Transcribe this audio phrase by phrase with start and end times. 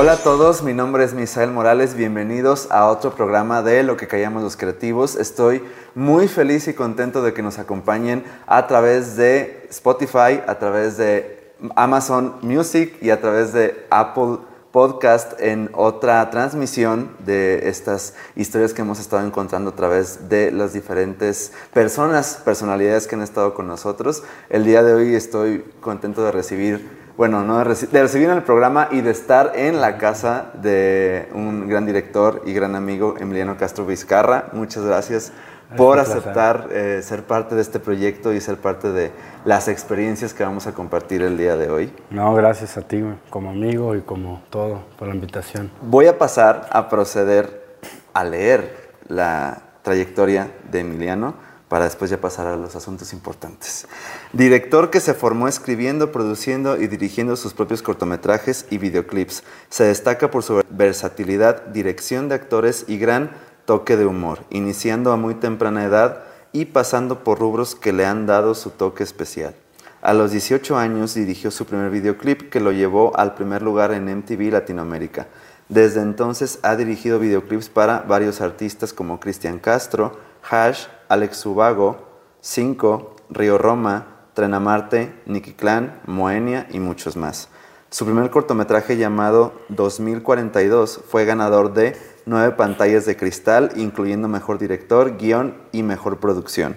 [0.00, 4.06] Hola a todos, mi nombre es Misael Morales, bienvenidos a otro programa de Lo que
[4.06, 5.16] callamos los creativos.
[5.16, 5.60] Estoy
[5.96, 11.52] muy feliz y contento de que nos acompañen a través de Spotify, a través de
[11.74, 14.38] Amazon Music y a través de Apple
[14.70, 20.74] Podcast en otra transmisión de estas historias que hemos estado encontrando a través de las
[20.74, 24.22] diferentes personas, personalidades que han estado con nosotros.
[24.48, 28.86] El día de hoy estoy contento de recibir bueno, no, de, recibir en el programa
[28.92, 33.84] y de estar en la casa de un gran director y gran amigo, Emiliano Castro
[33.84, 34.50] Vizcarra.
[34.52, 35.32] Muchas gracias
[35.76, 39.10] por aceptar eh, ser parte de este proyecto y ser parte de
[39.44, 41.92] las experiencias que vamos a compartir el día de hoy.
[42.10, 45.72] No, gracias a ti como amigo y como todo por la invitación.
[45.82, 47.80] Voy a pasar a proceder
[48.14, 53.86] a leer la trayectoria de Emiliano para después ya pasar a los asuntos importantes.
[54.32, 59.42] Director que se formó escribiendo, produciendo y dirigiendo sus propios cortometrajes y videoclips.
[59.68, 63.30] Se destaca por su versatilidad, dirección de actores y gran
[63.64, 68.26] toque de humor, iniciando a muy temprana edad y pasando por rubros que le han
[68.26, 69.54] dado su toque especial.
[70.00, 74.04] A los 18 años dirigió su primer videoclip que lo llevó al primer lugar en
[74.04, 75.26] MTV Latinoamérica.
[75.68, 82.06] Desde entonces ha dirigido videoclips para varios artistas como Cristian Castro, Hash, Alex Subago,
[82.40, 87.48] Cinco, Río Roma, Trenamarte, Nicky Clan, Moenia y muchos más.
[87.90, 95.16] Su primer cortometraje llamado 2042 fue ganador de nueve pantallas de cristal, incluyendo Mejor Director,
[95.16, 96.76] Guión y Mejor Producción.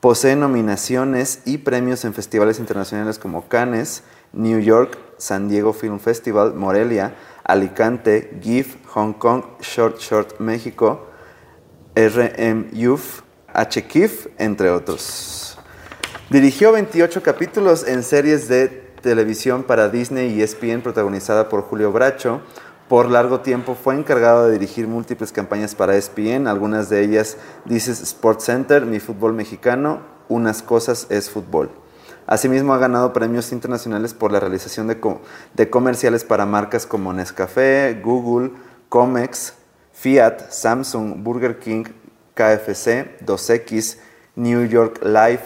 [0.00, 6.54] Posee nominaciones y premios en festivales internacionales como Cannes, New York, San Diego Film Festival,
[6.54, 11.06] Morelia, Alicante, GIF, Hong Kong, Short Short México,
[11.94, 13.22] RM Youth,
[13.54, 15.58] HKIF, entre otros.
[16.30, 18.68] Dirigió 28 capítulos en series de
[19.02, 22.40] televisión para Disney y ESPN protagonizada por Julio Bracho.
[22.88, 28.00] Por largo tiempo fue encargado de dirigir múltiples campañas para ESPN, algunas de ellas Dices
[28.00, 31.70] Sports Center, Mi Fútbol Mexicano, Unas Cosas es Fútbol.
[32.26, 34.98] Asimismo ha ganado premios internacionales por la realización de,
[35.54, 38.52] de comerciales para marcas como Nescafé, Google,
[38.88, 39.54] Comex,
[39.92, 41.84] Fiat, Samsung, Burger King,
[42.40, 43.98] KFC, 2X,
[44.36, 45.44] New York Life,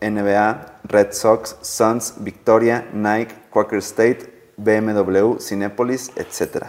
[0.00, 6.66] NBA, Red Sox, Suns, Victoria, Nike, Quaker State, BMW, Cinepolis, etc.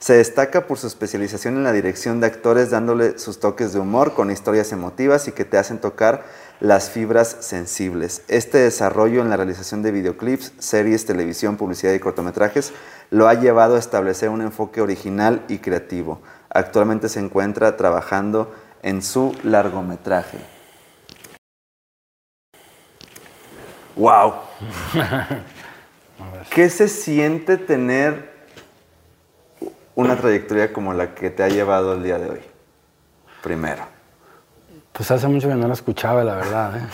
[0.00, 4.14] Se destaca por su especialización en la dirección de actores dándole sus toques de humor
[4.14, 6.24] con historias emotivas y que te hacen tocar
[6.58, 8.22] las fibras sensibles.
[8.26, 12.72] Este desarrollo en la realización de videoclips, series, televisión, publicidad y cortometrajes
[13.10, 16.20] lo ha llevado a establecer un enfoque original y creativo.
[16.50, 20.38] Actualmente se encuentra trabajando en su largometraje.
[23.96, 24.34] ¡Wow!
[26.50, 28.32] ¿Qué se siente tener
[29.94, 32.40] una trayectoria como la que te ha llevado el día de hoy?
[33.42, 33.84] Primero.
[34.92, 36.88] Pues hace mucho que no la escuchaba, la verdad.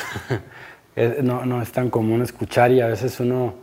[0.96, 1.20] ¿eh?
[1.22, 3.54] no, es tan común escuchar y a veces uno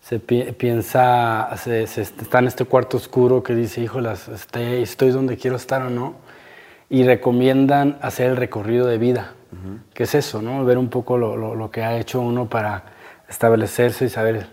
[0.00, 5.56] se piensa, se, está en este cuarto oscuro que dice, híjolas, este, estoy donde quiero
[5.56, 6.25] estar o no
[6.88, 9.32] y recomiendan hacer el recorrido de vida,
[9.94, 10.64] que es eso, ¿no?
[10.64, 12.84] Ver un poco lo, que ha hecho uno para
[13.28, 14.46] establecerse y saber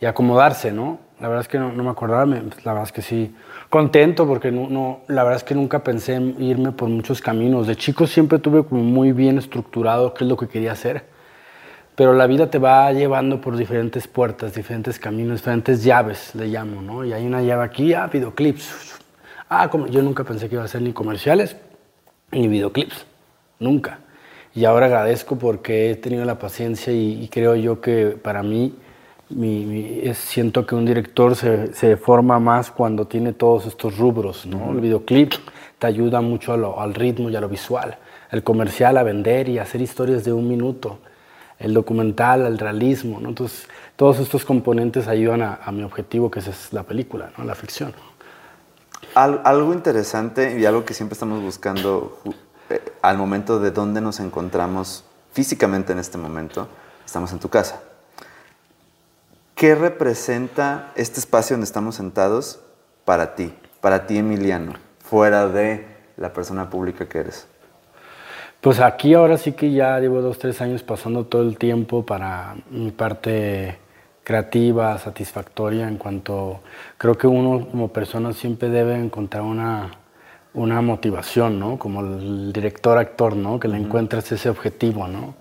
[0.00, 0.98] y acomodarse, ¿no?
[1.20, 3.34] La verdad es que no, me acordaba, pues, la verdad es que sí,
[3.70, 7.68] contento porque no, la verdad es que nunca pensé en irme por muchos caminos.
[7.68, 11.04] De chico siempre tuve como muy bien estructurado qué es lo que quería hacer,
[11.94, 16.82] pero la vida te va llevando por diferentes puertas, diferentes caminos, diferentes llaves, le llamo,
[16.82, 17.04] ¿no?
[17.04, 18.98] Y hay una llave aquí, ah, videoclips.
[19.48, 21.56] Ah, como, yo nunca pensé que iba a hacer ni comerciales,
[22.32, 23.06] ni videoclips,
[23.58, 24.00] nunca.
[24.54, 28.74] Y ahora agradezco porque he tenido la paciencia y, creo yo que para mí
[30.14, 34.72] siento que un director se, se, forma más cuando tiene todos estos rubros, ¿no?
[34.72, 35.32] El videoclip
[35.78, 37.96] te ayuda mucho al ritmo y a lo visual.
[38.30, 40.98] El comercial a vender y hacer historias de un minuto.
[41.58, 43.30] El documental al realismo, ¿no?
[43.30, 47.44] Entonces, todos estos componentes ayudan a, a mi objetivo, que es la película, ¿no?
[47.44, 47.94] La ficción
[49.14, 52.18] algo interesante y algo que siempre estamos buscando
[52.70, 56.68] eh, al momento de dónde nos encontramos físicamente en este momento,
[57.04, 57.80] estamos en tu casa.
[59.54, 62.60] ¿Qué representa este espacio donde estamos sentados
[63.04, 65.86] para ti, para ti Emiliano, fuera de
[66.16, 67.46] la persona pública que eres?
[68.60, 72.54] Pues aquí ahora sí que ya llevo dos, tres años pasando todo el tiempo para
[72.70, 73.78] mi parte
[74.24, 76.60] creativa, satisfactoria en cuanto
[76.98, 79.90] creo que uno como persona siempre debe encontrar una,
[80.54, 81.78] una motivación, ¿no?
[81.78, 83.58] Como el director actor, ¿no?
[83.58, 85.34] Que le encuentres ese objetivo, ¿no?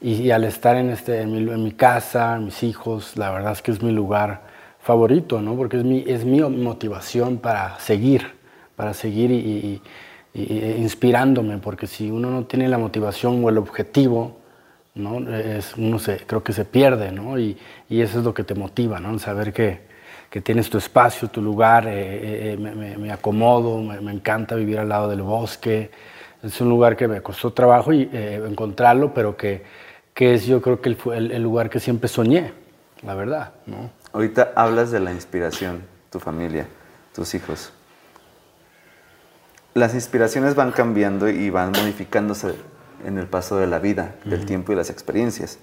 [0.00, 3.82] Y, al estar en, este, en mi, casa, mis hijos, la verdad es que es
[3.82, 4.42] mi lugar
[4.80, 5.56] favorito, ¿no?
[5.56, 8.34] Porque es mi, es mi motivación para seguir,
[8.76, 9.80] para seguir y,
[10.34, 14.36] inspirándome, porque si uno no tiene la motivación o el objetivo,
[14.94, 15.28] ¿no?
[15.28, 17.38] Es, uno se, creo que se pierde, ¿no?
[17.38, 17.58] Y,
[17.90, 19.18] eso es lo que te motiva, ¿no?
[19.18, 19.80] Saber que,
[20.30, 24.88] que tienes tu espacio, tu lugar, eh, eh, eh, me, acomodo, me, encanta vivir al
[24.88, 25.90] lado del bosque.
[26.42, 29.62] Es un lugar que me costó trabajo y, encontrarlo, pero que,
[30.12, 32.52] que, es yo creo que el, el, lugar que siempre soñé,
[33.02, 33.52] la verdad.
[33.66, 33.90] ¿no?
[34.12, 36.66] Ahorita hablas de la inspiración, tu familia,
[37.14, 37.72] tus hijos.
[39.72, 42.54] Las inspiraciones van cambiando y van modificándose
[43.04, 45.58] en el paso de la vida, del tiempo y las experiencias.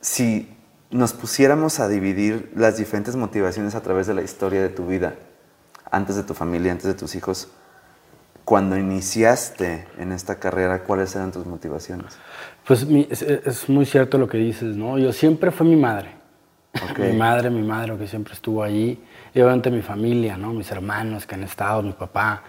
[0.00, 0.48] Si
[0.90, 5.14] nos pusiéramos a dividir las diferentes motivaciones a través de la historia de tu vida,
[5.90, 7.48] antes de tu familia, antes de tus hijos,
[8.44, 12.18] cuando iniciaste en esta carrera, ¿cuáles eran tus motivaciones?
[12.66, 14.98] Pues es, muy cierto lo que dices, ¿no?
[14.98, 16.10] Yo siempre fue mi madre.
[16.98, 19.00] Mi madre, mi madre que siempre estuvo allí.
[19.32, 20.52] Y obviamente mi familia, ¿no?
[20.52, 22.42] Mis hermanos que han estado, mi papá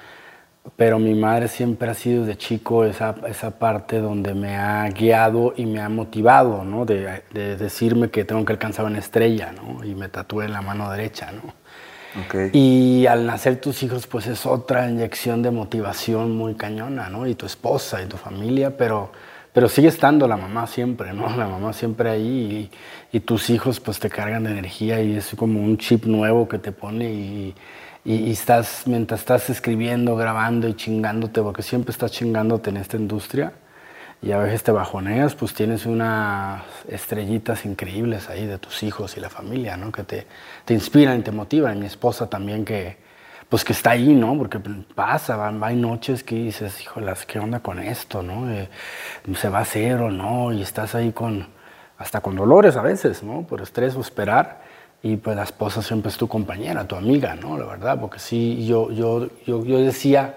[0.76, 5.54] pero mi madre siempre ha sido de chico esa, esa parte donde me ha guiado
[5.56, 6.86] y me ha motivado, ¿no?
[6.86, 9.84] De, de, decirme que tengo que alcanzar una estrella, ¿no?
[9.84, 11.54] Y me tatué en la mano derecha, ¿no?
[12.26, 12.50] Okay.
[12.54, 17.28] Y al nacer tus hijos, pues es otra inyección de motivación muy cañona, ¿no?
[17.28, 19.12] Y tu esposa y tu familia, pero,
[19.54, 21.30] pero sigue estando la mamá siempre, ¿no?
[21.38, 22.70] La mamá siempre ahí
[23.12, 26.48] y, y tus hijos pues te cargan de energía y es como un chip nuevo
[26.48, 27.56] que te pone y
[28.06, 33.54] y, estás, mientras estás escribiendo, grabando y chingándote, porque siempre estás chingándote en esta industria,
[34.22, 39.20] y a veces te bajoneas, pues tienes unas estrellitas increíbles ahí de tus hijos y
[39.20, 39.92] la familia, ¿no?
[39.92, 40.28] Que te,
[40.66, 41.80] te inspiran y te motivan.
[41.80, 42.98] Mi esposa también que,
[43.50, 44.36] pues que está ahí, ¿no?
[44.38, 44.60] Porque
[44.96, 48.50] pasa, van, hay noches que dices, híjolas, ¿qué onda con esto, no?
[48.52, 48.70] Eh,
[49.36, 50.52] ¿Se va a hacer o no?
[50.54, 51.48] Y estás ahí con,
[51.98, 53.44] hasta con dolores a veces, ¿no?
[53.44, 54.65] Por estrés o esperar
[55.06, 57.60] y pues la esposa siempre es tu compañera, tu amiga, ¿no?
[57.60, 60.34] La verdad, porque sí, yo, yo, yo, yo decía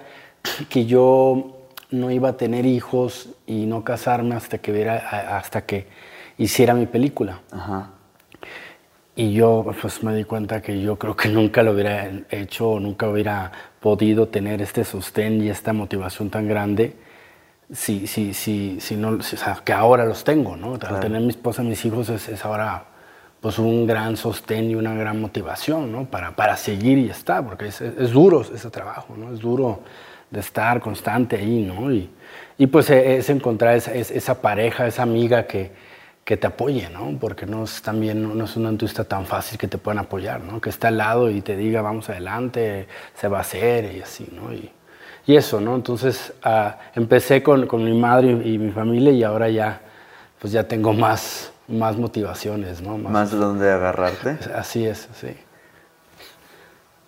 [0.69, 1.57] que yo
[1.91, 5.87] no iba a tener hijos y no casarme hasta que, viera, hasta que
[6.37, 7.41] hiciera mi película.
[7.51, 7.93] Ajá.
[9.17, 13.09] Y yo pues me di cuenta que yo creo que nunca lo hubiera hecho, nunca
[13.09, 13.51] hubiera
[13.81, 16.95] podido tener este sostén y esta motivación tan grande
[17.73, 20.75] si, si, si, si no, o sea, que ahora los tengo, ¿no?
[20.75, 22.98] Al tener mi esposa, mis hijos es, es ahora
[23.41, 26.07] pues un gran sostén y una gran motivación, ¿no?
[26.07, 29.33] Para, para seguir y estar, porque es, es, duro ese trabajo, ¿no?
[29.33, 29.81] Es duro
[30.31, 31.93] de estar constante ahí, ¿no?
[31.93, 32.11] Y,
[32.59, 35.71] y pues e, es encontrar esa, esa, pareja, esa amiga que,
[36.25, 37.17] que te apoye, ¿no?
[37.21, 40.61] Porque no es también no es una industria tan fácil que te puedan apoyar, ¿no?
[40.61, 44.29] Que esté al lado y te diga, vamos adelante, se va a hacer y así,
[44.33, 44.53] ¿no?
[44.53, 44.73] Y,
[45.27, 45.77] y eso, ¿no?
[45.77, 49.81] Entonces uh, empecé con, con, mi madre y, y mi familia y ahora ya,
[50.41, 52.97] pues ya tengo más más motivaciones, ¿no?
[52.99, 54.39] Más, de donde agarrarte.
[54.55, 55.37] Así es, sí.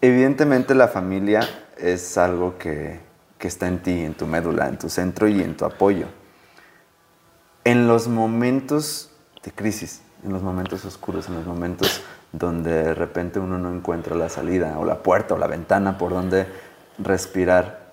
[0.03, 1.41] Evidentemente la familia
[1.77, 3.01] es algo que,
[3.39, 6.07] que, está en ti, en tu médula, en tu centro y en tu apoyo.
[7.65, 9.11] En los momentos
[9.43, 12.03] de crisis, en los momentos oscuros, en los momentos
[12.33, 16.13] donde de repente uno no encuentra la salida o la puerta o la ventana por
[16.13, 16.47] donde
[16.99, 17.93] respirar,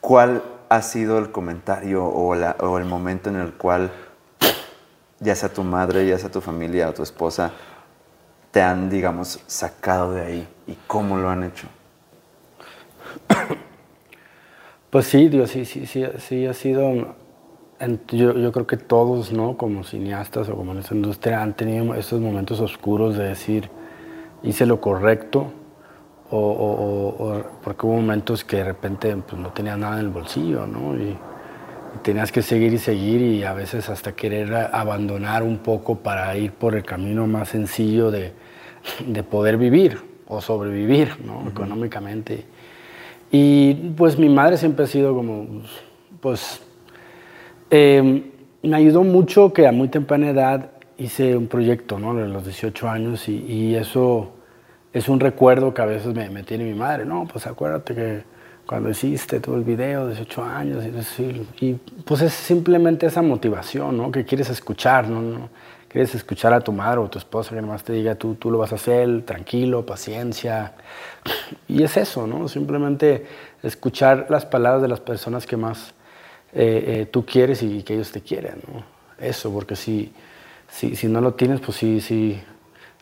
[0.00, 3.90] ¿cuál ha sido el comentario o, la, o el momento en el cual
[5.20, 7.52] ya sea tu madre, ya sea tu familia o tu esposa,
[8.50, 11.68] te han, digamos, sacado de ahí y cómo lo han hecho?
[14.90, 17.14] Pues sí, Dios, sí, sí, sí, sí ha sido,
[18.08, 19.58] yo, yo, creo que todos, ¿no?
[19.58, 23.68] Como cineastas o como en esta industria han tenido estos momentos oscuros de decir,
[24.42, 25.52] hice lo correcto,
[26.30, 30.66] o, o, porque hubo momentos que de repente pues, no tenía nada en el bolsillo,
[30.66, 30.94] ¿no?
[32.02, 36.52] Tenías que seguir y seguir y a veces hasta querer abandonar un poco para ir
[36.52, 38.32] por el camino más sencillo de,
[39.06, 41.48] de poder vivir o sobrevivir ¿no?
[41.48, 42.44] económicamente.
[43.30, 45.62] Y pues mi madre siempre ha sido como,
[46.20, 46.62] pues,
[47.70, 48.24] em,
[48.62, 52.14] me ayudó mucho que a muy temprana edad hice un proyecto, ¿no?
[52.14, 54.32] De los 18 años y, y eso
[54.92, 58.22] es un recuerdo que a veces me, me tiene mi madre, no, pues acuérdate que
[58.68, 60.84] cuando hiciste todo el video, 18 años,
[61.18, 64.12] y, y, pues es simplemente esa motivación, ¿no?
[64.12, 65.48] Que quieres escuchar, ¿no?
[65.88, 68.58] Quieres escuchar a tu madre o tu esposa que nomás te diga, tú, tú lo
[68.58, 70.74] vas a hacer, tranquilo, paciencia.
[71.66, 72.46] Y es eso, ¿no?
[72.46, 73.26] Simplemente
[73.62, 75.94] escuchar las palabras de las personas que más
[76.52, 78.84] eh, eh, tú quieres y que ellos te quieren, ¿no?
[79.18, 80.12] Eso, porque si,
[80.68, 82.38] si, si no lo tienes, pues sí, sí,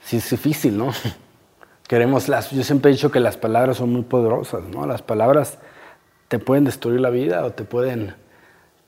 [0.01, 0.93] sí es difícil, ¿no?
[1.89, 4.87] Queremos las, yo siempre he dicho que las palabras son muy poderosas, ¿no?
[4.87, 5.59] Las palabras
[6.29, 8.15] te pueden destruir la vida o te pueden,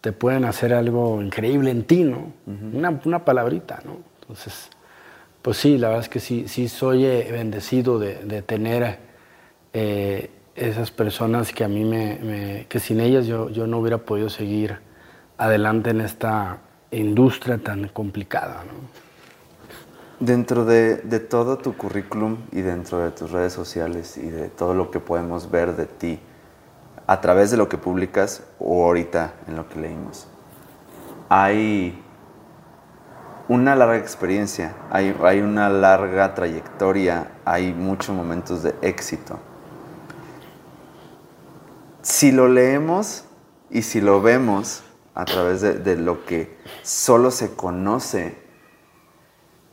[0.01, 2.33] te pueden hacer algo increíble en ti, ¿no?
[2.47, 3.99] una, una, palabrita, ¿no?
[4.21, 4.71] Entonces,
[5.43, 8.99] pues sí, la verdad es que sí, sí soy eh, bendecido de, tener
[9.73, 14.29] eh, esas personas que a mí me, que sin ellas yo, yo no hubiera podido
[14.29, 14.79] seguir
[15.37, 16.59] adelante en esta
[16.91, 18.65] industria tan complicada.
[20.21, 24.75] Dentro de, de, todo tu currículum y dentro de tus redes sociales y de todo
[24.75, 26.21] lo que podemos ver de ti
[27.07, 30.27] a través de lo que publicas o ahorita en lo que leímos,
[31.29, 32.03] hay
[33.49, 39.39] una larga experiencia, hay, hay una larga trayectoria, hay muchos momentos de éxito.
[42.03, 43.25] Si lo leemos
[43.71, 44.83] y si lo vemos
[45.15, 48.37] a través de, lo que solo se conoce,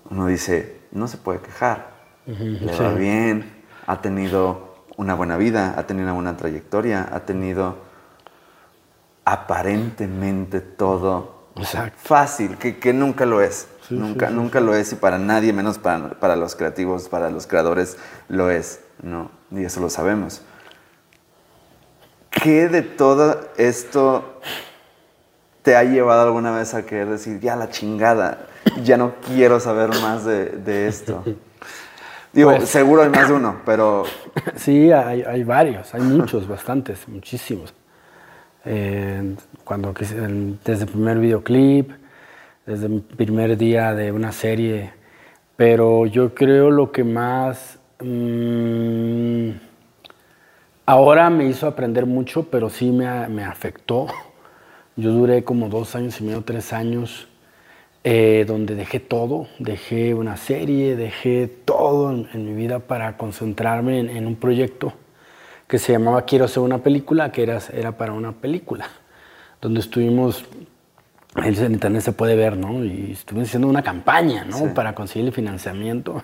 [0.10, 1.92] uno dice, no se puede quejar,
[2.26, 7.78] le va bien, ha tenido una buena vida, ha tenido una buena trayectoria, ha tenido
[9.26, 11.36] aparentemente todo
[11.96, 13.68] fácil, que, nunca lo es.
[13.90, 17.98] nunca, nunca lo es y para nadie, menos para, para, los creativos, para los creadores,
[18.28, 18.82] lo es.
[19.02, 19.32] ¿no?
[19.52, 20.42] Y eso lo sabemos.
[22.30, 24.42] ¿Qué de todo esto
[25.66, 28.46] te ha llevado alguna vez a querer decir, ya la chingada,
[28.84, 31.24] ya no quiero saber más de, esto?
[32.34, 34.04] Digo, pues seguro hay más de uno, pero...
[34.56, 37.74] Sí, hay, hay varios, hay muchos, bastantes, muchísimos.
[38.64, 41.92] Eh, cuando desde el primer videoclip,
[42.68, 44.94] desde el primer día de una serie,
[45.56, 49.50] pero yo creo lo que más mm,
[50.86, 54.08] ahora me hizo aprender mucho, pero sí me, me, afectó.
[54.96, 57.28] Yo duré como dos años y medio, tres años,
[58.04, 64.28] eh, donde dejé todo, dejé una serie, dejé todo en, mi vida para concentrarme en
[64.28, 64.94] un proyecto
[65.68, 68.88] que se llamaba Quiero hacer una película, que era, era para una película,
[69.62, 70.46] donde estuvimos,
[71.36, 72.84] en internet se puede ver, ¿no?
[72.84, 74.74] Y estuvimos haciendo una campaña, ¿no?
[74.74, 76.24] Para conseguir el financiamiento.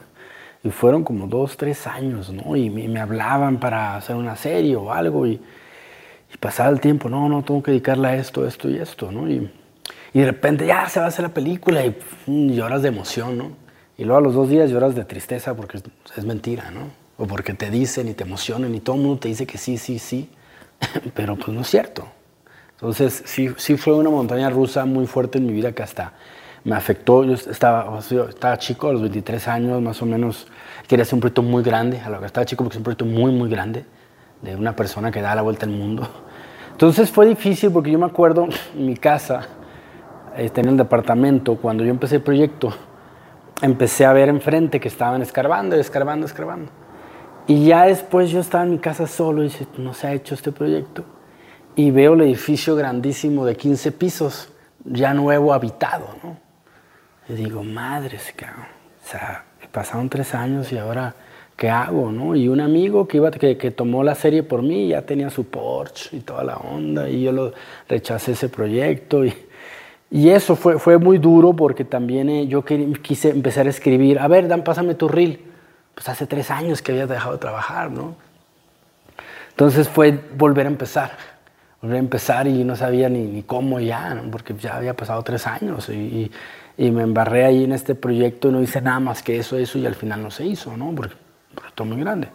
[0.64, 2.56] Y fueron como dos, tres años, ¿no?
[2.56, 5.42] Y me, hablaban para hacer una serie o algo y,
[6.34, 9.30] y, pasaba el tiempo, no, no, tengo que dedicarle a esto, esto y esto, ¿no?
[9.30, 9.52] Y,
[10.14, 11.96] y de repente ya se va a hacer la película y
[12.56, 13.52] lloras de emoción, ¿no?
[13.98, 15.80] Y luego a los dos días lloras de tristeza porque
[16.16, 17.02] es mentira, ¿no?
[17.22, 19.78] o porque te dicen y te emocionan y todo el mundo te dice que sí,
[19.78, 20.28] sí, sí,
[21.14, 22.08] pero pues no es cierto.
[22.74, 26.14] Entonces sí, sí fue una montaña rusa muy fuerte en mi vida que hasta
[26.64, 27.24] me afectó.
[27.24, 30.48] Yo estaba, estaba chico, a los 23 años más o menos,
[30.88, 33.06] quería hacer un proyecto muy grande, a lo que estaba chico porque es un proyecto
[33.06, 33.86] muy, muy grande,
[34.42, 36.08] de una persona que da la vuelta al mundo.
[36.72, 39.42] Entonces fue difícil porque yo me acuerdo en mi casa,
[40.36, 42.74] eh, tenía el departamento, cuando yo empecé el proyecto,
[43.62, 46.72] empecé a ver enfrente que estaban escarbando, escarbando, escarbando.
[47.48, 50.36] Y ya después yo estaba en mi casa solo y dice, no se ha hecho
[50.36, 51.04] este proyecto.
[51.76, 56.38] Y veo el edificio grandísimo de 15 pisos, ya nuevo, habitado, ¿no?
[57.30, 58.66] Y digo, madres, cabrón.
[59.04, 61.16] O sea, pasaron tres años y ahora,
[61.62, 62.36] ¿qué hago, no?
[62.36, 65.46] Y un amigo que, iba, que, que tomó la serie por mí ya tenía su
[65.46, 67.54] Porsche y toda la onda y yo lo
[67.88, 69.32] rechacé ese proyecto y...
[70.14, 74.28] Y eso fue, fue muy duro porque también eh, yo quise empezar a escribir, a
[74.28, 75.40] ver, Dan, pásame tu reel
[75.96, 78.16] pues hace tres años que había dejado de trabajar, ¿no?
[79.52, 81.12] Entonces fue volver a empezar,
[81.82, 84.30] volver a empezar y no sabía ni, ni cómo ya, ¿no?
[84.32, 86.30] porque ya había pasado tres años y,
[86.78, 89.78] y, me embarré ahí en este proyecto y no hice nada más que eso, eso
[89.78, 90.94] y al final no se hizo, ¿no?
[90.94, 91.16] Porque
[91.56, 92.30] proyecto muy grande.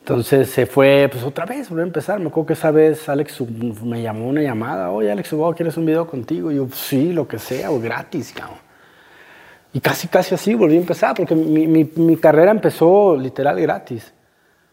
[0.00, 2.18] Entonces se fue, pues otra vez, volver a empezar.
[2.18, 3.40] Me acuerdo que esa vez Alex
[3.84, 6.50] me llamó una llamada, oye Alex, ¿quieres un video contigo?
[6.50, 8.58] Y yo, sí, lo que sea, o gratis, cabrón.
[9.72, 14.12] Y casi, casi así volví a empezar, porque mi, mi, carrera empezó literal gratis.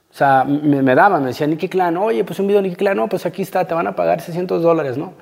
[0.09, 2.97] O sea, me, me daban, me decían Nicky Clan, oye, pues un video Nicky Clan,
[2.97, 5.13] no, pues aquí está, te van a pagar 600 dólares, ¿no?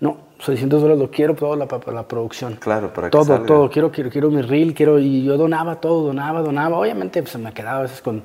[0.00, 2.54] No, 600 dólares lo quiero todo la, la producción.
[2.54, 6.06] Claro, para que Todo, todo, quiero, quiero, quiero mi reel, quiero, y yo donaba todo,
[6.06, 6.78] donaba, donaba.
[6.78, 8.22] Obviamente, pues me quedaba a veces con,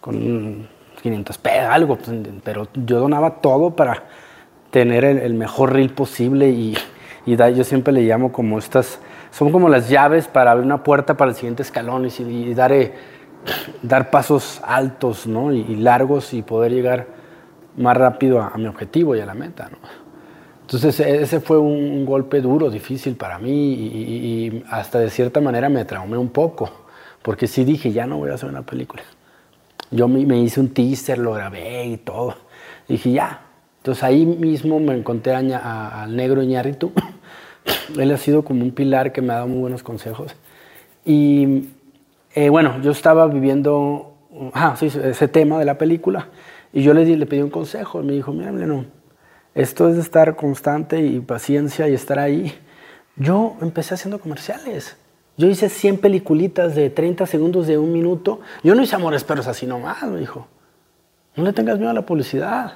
[0.00, 0.66] con
[1.02, 2.10] 500 pesos, algo, pues,
[2.42, 4.04] pero yo donaba todo para
[4.70, 6.76] tener el, el mejor reel posible y,
[7.26, 10.82] y da, yo siempre le llamo como estas son como las llaves para abrir una
[10.82, 12.94] puerta para el siguiente escalón y, dar, eh,
[13.82, 15.52] dar pasos altos ¿no?
[15.52, 17.06] y, largos y poder llegar
[17.76, 19.68] más rápido a, mi objetivo y a la meta.
[19.70, 19.78] ¿no?
[20.68, 25.70] Entonces e, ese fue un, golpe duro, difícil para mí y, hasta de cierta manera
[25.70, 26.68] me traumé un poco,
[27.22, 29.02] porque sí dije, ya no voy a hacer una película.
[29.90, 32.34] Yo me, me hice un teaser, lo grabé y todo.
[32.86, 33.40] Dije, ya.
[33.78, 36.92] Entonces ahí mismo me encontré al negro Iñárritu
[37.98, 40.36] él ha sido como un pilar que me ha dado muy buenos consejos.
[41.06, 41.68] Y
[42.34, 44.16] eh, bueno, yo estaba viviendo
[44.52, 46.28] ah, sí, ese tema de la película
[46.74, 48.02] y yo le, le pedí un consejo.
[48.02, 48.97] Me dijo, mira, no,
[49.60, 52.58] esto es estar constante y paciencia y estar ahí.
[53.16, 54.96] Yo empecé haciendo comerciales.
[55.36, 58.40] Yo hice 100 peliculitas de 30 segundos de un minuto.
[58.62, 60.46] Yo no hice Amores Perros así nomás, me dijo.
[61.36, 62.74] No le tengas miedo a la publicidad.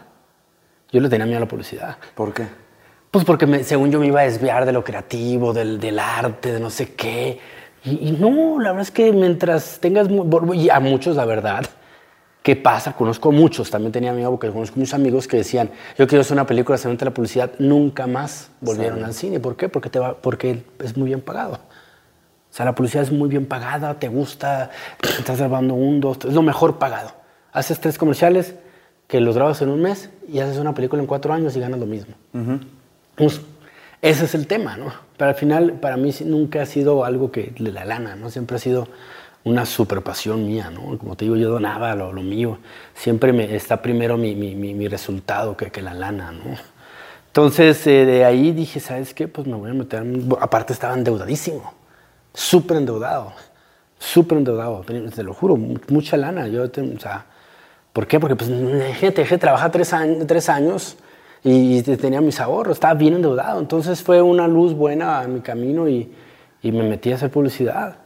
[0.93, 1.97] Yo le tenía miedo a la publicidad.
[2.15, 2.45] ¿Por qué?
[3.11, 6.53] Pues porque me- según yo me iba a desviar de lo creativo, del, del arte,
[6.53, 7.41] de no sé qué.
[7.85, 10.09] Y, y no, la verdad es que mientras tengas,
[10.55, 11.65] y a muchos la verdad,
[12.43, 12.95] ¿qué pasa?
[12.95, 16.47] Conozco muchos, también tenía miedo porque conozco muchos amigos que decían, yo quiero hacer una
[16.47, 19.41] película solamente la publicidad, nunca más volvieron al cine.
[19.41, 19.69] ¿Por qué?
[19.69, 21.55] Porque, te va, porque es muy bien pagado.
[21.55, 24.71] O sea, la publicidad es muy bien pagada, te gusta,
[25.19, 27.13] estás grabando un, dos, tres, es lo mejor pagado.
[27.53, 28.55] Haces tres comerciales
[29.07, 31.81] que los grabas en un mes y haces una película en cuatro años y ganas
[31.81, 32.15] lo mismo.
[33.15, 33.41] Pues,
[34.03, 34.93] ese es el tema, ¿no?
[35.17, 38.31] Pero al final, para mí nunca ha sido algo que la lana, ¿no?
[38.31, 38.89] Siempre ha sido
[39.45, 40.97] una super pasión mía, ¿no?
[40.99, 42.59] Como te digo, yo donaba lo, mío.
[42.95, 44.35] Siempre me, está primero mi,
[44.89, 46.57] resultado que, la lana, ¿no?
[47.27, 49.27] Entonces, eh, de ahí dije, ¿sabes qué?
[49.27, 50.05] Pues me voy a meter...
[50.41, 51.73] Aparte estaba endeudadísimo,
[52.35, 53.33] súper endeudado,
[53.99, 54.85] súper endeudado,
[55.15, 56.47] te lo juro, mu- mucha lana.
[56.49, 56.65] Yo,
[57.93, 58.21] ¿por qué?
[58.21, 60.97] Porque pues, dejé, dejé de trabajar tres años,
[61.45, 63.59] y tenía mis ahorros, estaba bien endeudado.
[63.61, 66.13] Entonces fue una luz buena en mi camino y,
[66.63, 67.97] y me metí a hacer publicidad.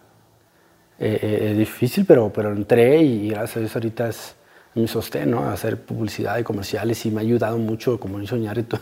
[0.99, 4.35] Eh, eh, es difícil, pero, pero entré y gracias a Dios ahorita es
[4.75, 5.49] mi sostén, ¿no?
[5.49, 8.79] Hacer publicidad y comerciales y me ha ayudado mucho, como dice Ñarrito.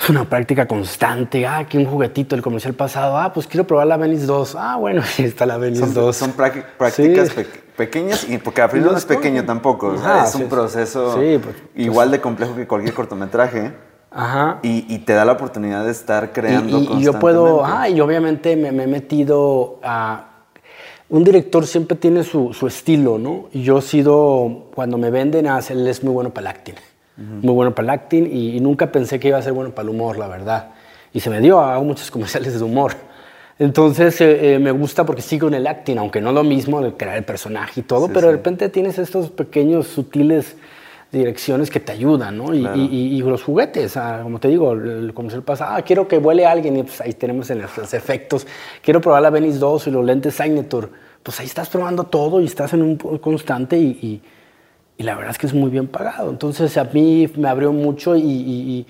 [0.00, 1.46] Es una práctica constante.
[1.46, 3.16] Ah, que un juguetito, el comercial pasado.
[3.18, 4.54] Ah, pues quiero probar la Venice 2.
[4.58, 6.16] Ah, bueno, ahí está la Venice Son, 2.
[6.16, 7.34] son prácti- prácticas Sí.
[7.34, 7.46] pe-
[7.76, 9.92] pequeñas y porque final no es pequeño tampoco.
[9.92, 13.72] Ajá, es un sí, proceso sí, pues, igual de complejo que cualquier cortometraje
[14.10, 14.58] Ajá.
[14.62, 17.82] y, y te da la oportunidad de estar creando Y, y- y yo puedo, constantemente.
[17.82, 20.26] ah, y obviamente me, me he metido a...
[21.10, 23.48] Un director siempre tiene su, su estilo, ¿no?
[23.52, 26.74] Y yo he sido, cuando me venden, a él es muy bueno para el acting.
[27.16, 29.82] Muy bueno para el acting y, y nunca pensé que iba a ser bueno para
[29.82, 30.70] el humor, la verdad.
[31.12, 32.92] Y se me dio, hago muchos comerciales de humor.
[33.58, 36.94] Entonces eh, eh, me gusta porque sigo en el acting, aunque no lo mismo, de
[36.94, 40.56] crear el personaje y todo, Sí, pero de repente tienes estos pequeños, sutiles
[41.12, 42.54] direcciones que te ayudan, ¿no?
[42.54, 42.76] Y, Claro.
[42.76, 46.06] y- y- y los juguetes, ah, como te digo, el el comercial pasa, ah, quiero
[46.06, 48.46] que vuele alguien, y pues ahí tenemos en los, los efectos.
[48.82, 50.88] Quiero probar la Venice 2 y los lentes Signature.
[51.22, 54.22] Pues ahí estás probando todo y estás en un constante y,
[54.98, 56.30] la verdad es que es muy bien pagado.
[56.30, 58.86] Entonces a mí me abrió mucho y,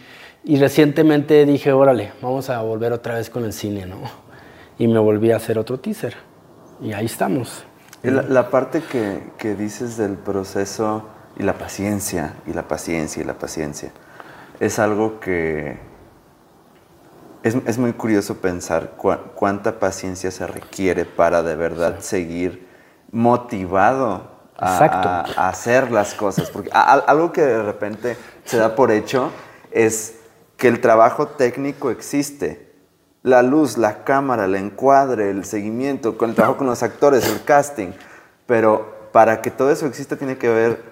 [0.59, 3.97] recientemente dije, órale, vamos a volver otra vez con el cine, ¿no?
[4.79, 6.15] Y me volví a hacer otro teaser.
[6.83, 7.65] Y ahí estamos.
[8.03, 11.05] La, la parte que, que dices del proceso
[11.41, 13.91] y la paciencia, y la paciencia, y la paciencia,
[14.61, 15.79] es algo que
[17.43, 22.69] es, es muy curioso pensar cuánta paciencia se requiere para de verdad seguir
[23.11, 25.09] motivado a, Exacto.
[25.09, 26.51] a- a hacer las cosas.
[26.51, 29.31] Porque a- a- algo que de repente se da por hecho
[29.71, 30.17] es
[30.59, 32.69] que el trabajo técnico existe.
[33.23, 37.43] La luz, la cámara, el encuadre, el seguimiento, con el trabajo con los actores, el
[37.45, 37.93] casting.
[38.47, 40.90] Pero para que todo eso exista tiene que haber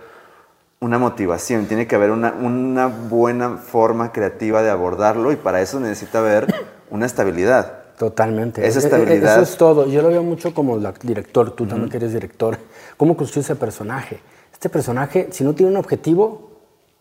[0.81, 5.81] una motivación, tiene que haber una, una buena forma creativa de abordarlo y para eso
[5.81, 6.47] necesita haber
[6.91, 7.75] una estabilidad.
[7.99, 8.65] Totalmente.
[8.65, 9.33] Esa E- e- estabilidad.
[9.35, 9.87] Eso es todo.
[9.89, 12.57] Yo lo veo mucho como la- director, tú también que eres director.
[12.97, 14.21] ¿Cómo construye ese personaje?
[14.53, 16.51] Este personaje, si no tiene un objetivo,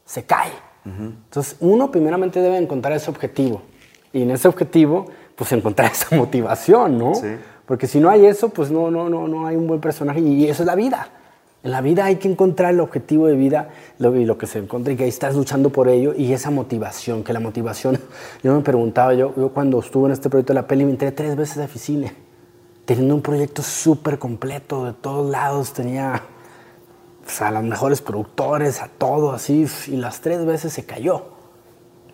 [0.06, 0.52] se cae.
[0.86, 3.62] Entonces, uno primeramente debe encontrar ese objetivo.
[4.14, 7.14] Y en ese objetivo, pues encontrar esa motivación, ¿no?
[7.14, 7.28] Sí.
[7.66, 10.22] Porque si no hay eso, pues no, no, no, no hay un buen personaje.
[10.22, 11.10] Y eso es la vida.
[11.64, 14.60] En la vida hay que encontrar el objetivo de vida lo, y lo que se
[14.60, 18.00] encuentra y que ahí estás luchando por ello y esa motivación, que la motivación,
[18.44, 21.36] yo me preguntaba, yo, cuando estuve en este proyecto de la peli me entré tres
[21.36, 22.14] veces de oficina,
[22.86, 26.24] teniendo un proyecto súper completo de todos lados, tenía
[27.24, 31.26] pues, a los mejores productores, a todo así, y las tres veces se cayó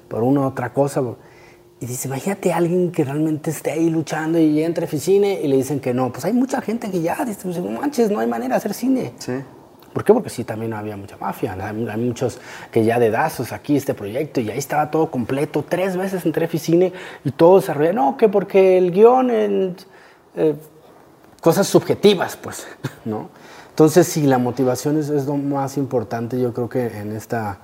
[0.07, 1.01] por una u otra cosa.
[1.83, 5.49] Y dice, imagínate a alguien que realmente esté ahí luchando y entra a cine y
[5.49, 6.13] le dicen que no.
[6.13, 8.73] Pues hay mucha gente que ya dice, pues, no manches, no hay manera de hacer
[8.73, 9.11] cine.
[9.17, 9.33] Sí.
[9.91, 10.13] ¿Por qué?
[10.13, 11.57] Porque sí, también había mucha mafia.
[11.59, 12.39] Hay, hay muchos
[12.71, 15.65] que ya de dazos aquí este proyecto y ahí estaba todo completo.
[15.67, 16.93] Tres veces entré a cine
[17.25, 17.95] y todo desarrollado.
[17.95, 19.75] No, que porque el guion, en,
[20.37, 20.55] eh,
[21.41, 22.65] cosas subjetivas, pues,
[23.03, 23.27] ¿no?
[23.71, 27.59] Entonces, sí, la motivación es, es lo más importante, yo creo que en esta,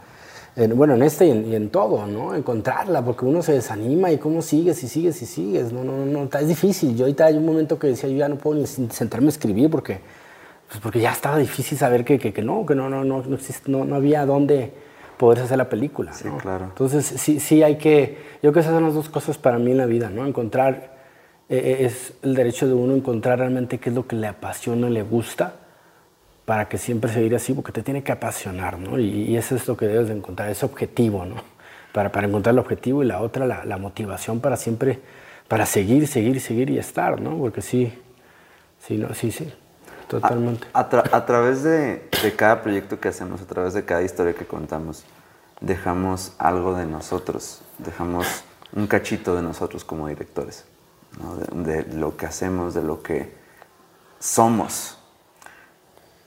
[0.64, 2.36] en- bueno, en este y en, y en todo, ¿no?
[2.36, 6.30] Encontrarla, porque uno se desanima y cómo sigues y sigues y sigues, no, no, no,
[6.38, 6.96] es difícil.
[6.96, 9.70] Yo ahorita hay un momento que decía, yo ya no puedo ni sentarme a escribir
[9.70, 10.00] porque,
[10.68, 13.36] pues porque ya estaba difícil saber que, que, que no, que no, no, no, no,
[13.36, 14.72] existe, no, no había dónde
[15.18, 16.38] poder hacer la película, Sí, ¿no?
[16.38, 16.66] claro.
[16.66, 19.72] Entonces, sí, sí hay que, yo creo que esas son las dos cosas para mí
[19.72, 20.26] en la vida, ¿no?
[20.26, 20.98] Encontrar,
[21.50, 25.04] eh, es el derecho de uno encontrar realmente qué es lo que le apasiona le
[25.04, 25.56] gusta
[26.50, 28.98] para que siempre seguir así, porque te tiene que apasionar, ¿no?
[28.98, 31.36] Y, eso es lo que debes de encontrar, ese objetivo, ¿no?
[31.94, 35.00] Para, para encontrar el objetivo y la otra, la, motivación para siempre,
[35.48, 37.38] para seguir, seguir, seguir y estar, ¿no?
[37.38, 37.94] Porque sí,
[38.80, 39.54] Sí, no, sí, sí,
[40.08, 40.66] totalmente.
[40.74, 45.04] A, través de, de, cada proyecto que hacemos, a través de cada historia que contamos,
[45.62, 48.26] dejamos algo de nosotros, dejamos
[48.74, 50.66] un cachito de nosotros como directores,
[51.22, 51.36] ¿no?
[51.64, 53.36] de lo que hacemos, de lo que
[54.18, 54.99] somos.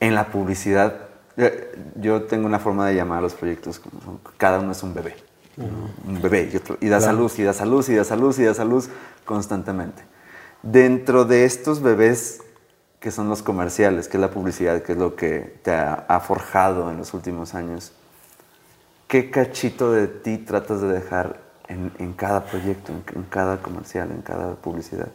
[0.03, 0.97] En la publicidad,
[1.37, 4.93] eh, yo tengo una forma de llamar a los proyectos como cada uno es un
[4.93, 5.15] bebé.
[5.55, 8.53] Un bebé y, otro, y da salud, y da salud, y da salud, y da
[8.53, 8.83] salud
[9.23, 10.03] constantemente.
[10.61, 12.41] Dentro de estos bebés
[12.99, 16.19] que son los comerciales, que es la publicidad, que es lo que te ha, ha
[16.19, 17.93] forjado en los últimos años,
[19.07, 21.39] ¿qué cachito de ti tratas de dejar
[21.69, 25.07] en, en cada proyecto, en, en, cada comercial, en cada publicidad?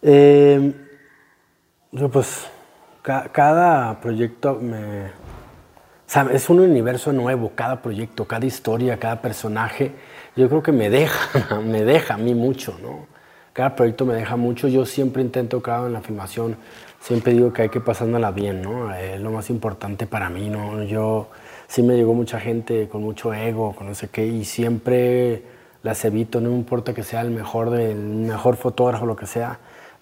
[0.00, 0.72] Eh,
[2.12, 2.46] pues
[3.10, 5.10] ca cada proyecto me,
[6.06, 9.92] sabe, es un universo nuevo, cada proyecto, cada historia, cada personaje.
[10.36, 13.06] Yo creo que me deja, me deja a mí mucho, ¿no?
[13.52, 14.68] Cada proyecto me deja mucho.
[14.68, 16.56] Yo siempre intento, claro, en la filmación,
[17.00, 18.94] siempre digo que hay que pasándola bien, ¿no?
[18.94, 20.84] Es lo más importante para mí, ¿no?
[20.84, 21.30] Yo
[21.66, 25.42] sí me llegó mucha gente con mucho ego, con no sé qué, y siempre
[25.82, 29.58] las evito, no importa que sea el mejor, del mejor fotógrafo, lo que sea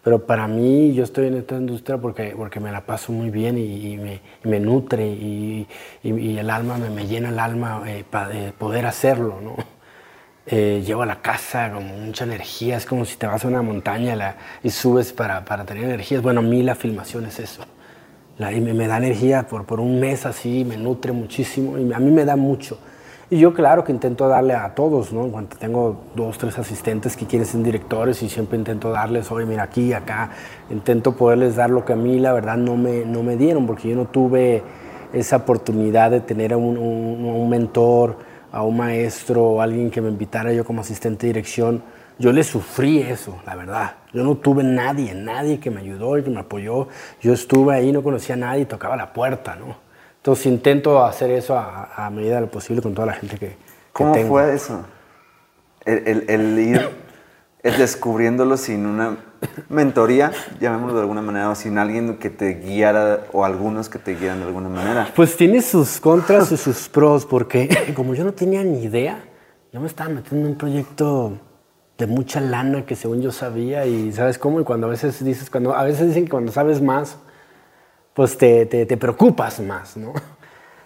[0.09, 3.59] pero para mí, yo estoy en esta industria porque, porque me la paso muy bien
[3.59, 5.67] y, y, me, y me, nutre y,
[6.03, 9.57] y, el alma me, me, llena el alma eh, para poder hacerlo, ¿no?
[10.47, 13.61] Eh, llevo a la casa como mucha energía, es como si te vas a una
[13.61, 16.23] montaña la, y subes para, para, tener energías.
[16.23, 17.67] Bueno, a mí la filmación es eso.
[18.39, 21.93] La, y me, me, da energía por, por un mes así, me nutre muchísimo y
[21.93, 22.79] a mí me da mucho.
[23.31, 25.29] Y yo claro que intento darle a todos, ¿no?
[25.29, 29.65] Cuando tengo dos, tres asistentes que quieren ser directores y siempre intento darles, oye, mira
[29.65, 30.31] aquí, acá,
[30.71, 33.91] intento poderles dar lo que a mí la verdad no me, no me dieron, porque
[33.91, 34.63] yo no tuve
[35.13, 38.17] esa oportunidad de tener a un, un, un mentor,
[38.51, 41.83] a un maestro o alguien que me invitara yo como asistente de dirección.
[42.19, 43.93] Yo le sufrí eso, la verdad.
[44.15, 46.89] Yo no tuve nadie, nadie que me ayudó y que me apoyó.
[47.21, 49.88] Yo estuve ahí, no conocía a nadie, tocaba la puerta, ¿no?
[50.29, 53.47] Entonces intento hacer eso a, a, medida de lo posible con toda la gente que,
[53.47, 53.57] que
[53.95, 54.29] ¿Cómo tengo.
[54.29, 54.85] fue eso?
[55.87, 56.91] El, el, el ir
[57.63, 59.17] el descubriéndolo sin una
[59.71, 64.17] mentoría, llamémoslo de alguna manera, o sin alguien que te guiara o algunos que te
[64.17, 65.11] guían de alguna manera.
[65.17, 69.25] Pues tiene sus contras y sus pros, porque como yo no tenía ni idea,
[69.73, 71.39] yo me estaba metiendo en un proyecto
[71.97, 75.49] de mucha lana que según yo sabía y sabes cómo y cuando a veces dices
[75.49, 77.17] cuando a veces dicen que cuando sabes más
[78.19, 80.13] pues te, te, te, preocupas más, ¿no?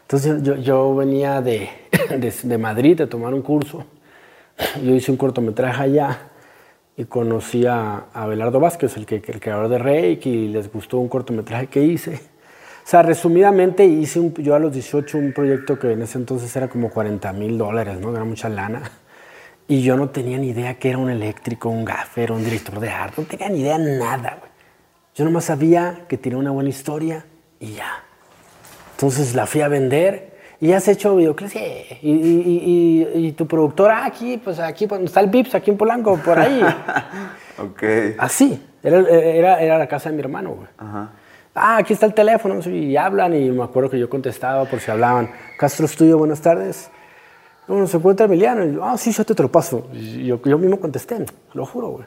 [0.02, 1.66] Entonces yo, yo venía de,
[2.10, 3.86] de, de, Madrid a tomar un curso,
[4.84, 6.18] yo hice un cortometraje allá
[6.94, 10.98] y conocí a, a Belardo Vázquez, el, que, el creador de Reiki, y les gustó
[10.98, 12.16] un cortometraje que hice.
[12.16, 16.54] O sea, resumidamente hice un, yo a los 18 un proyecto que en ese entonces
[16.54, 18.14] era como 40 mil dólares, ¿no?
[18.14, 18.82] Era mucha lana.
[19.68, 22.90] Y yo no tenía ni idea que era un eléctrico, un gaffer, un director de
[22.90, 24.51] arte, no tenía ni idea nada, güey.
[25.14, 27.26] Yo nomás sabía que tenía una buena historia
[27.60, 28.02] y ya.
[28.92, 31.56] Entonces la fui a vender y has hecho videoclips.
[31.56, 31.58] Y,
[32.08, 36.16] y, y, y, tu productora aquí, pues aquí, pues, está el Vips, aquí en Polanco,
[36.18, 36.62] por ahí.
[37.58, 37.82] ok.
[38.16, 38.62] Así.
[38.82, 40.68] Era, era, era, la casa de mi hermano, güey.
[40.78, 41.10] Ajá.
[41.54, 42.60] Ah, aquí está el teléfono.
[42.70, 45.30] Y hablan y me acuerdo que yo contestaba por si hablaban.
[45.58, 46.90] Castro Estudio, buenas tardes.
[47.66, 48.64] Bueno, se encuentra Emiliano.
[48.64, 49.88] Y yo, ah, sí, yo te, te lo paso.
[49.92, 52.06] Y yo, yo mismo contesté, lo juro, güey.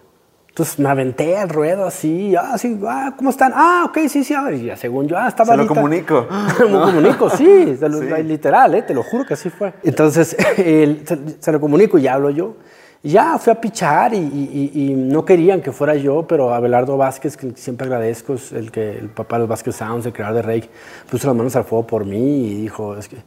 [0.55, 3.51] Entonces me aventé al ruedo así, ah, sí, ah, ¿cómo están?
[3.53, 6.25] Ah, ok, sí, sí, a ver, y ya, según yo, ah, estaba Se lo comunico.
[6.59, 9.73] me lo comunico, sí, se lo, sí, literal, eh, te lo juro que así fue.
[9.83, 12.55] Entonces, se, se, lo comunico y hablo yo.
[13.03, 16.95] Y ya fui a pichar y, y, y, no querían que fuera yo, pero Abelardo
[16.95, 20.37] Vázquez, que siempre agradezco, es el, que, el papá de los Vázquez Sounds, el creador
[20.37, 20.69] de Rey,
[21.11, 23.17] puso las manos al fuego por mí y dijo, es que...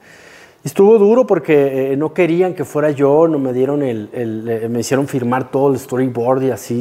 [0.68, 4.68] Estuvo duro porque eh, no querían que fuera yo, no me dieron el, el eh,
[4.68, 6.74] me hicieron firmar todo el storyboard y así,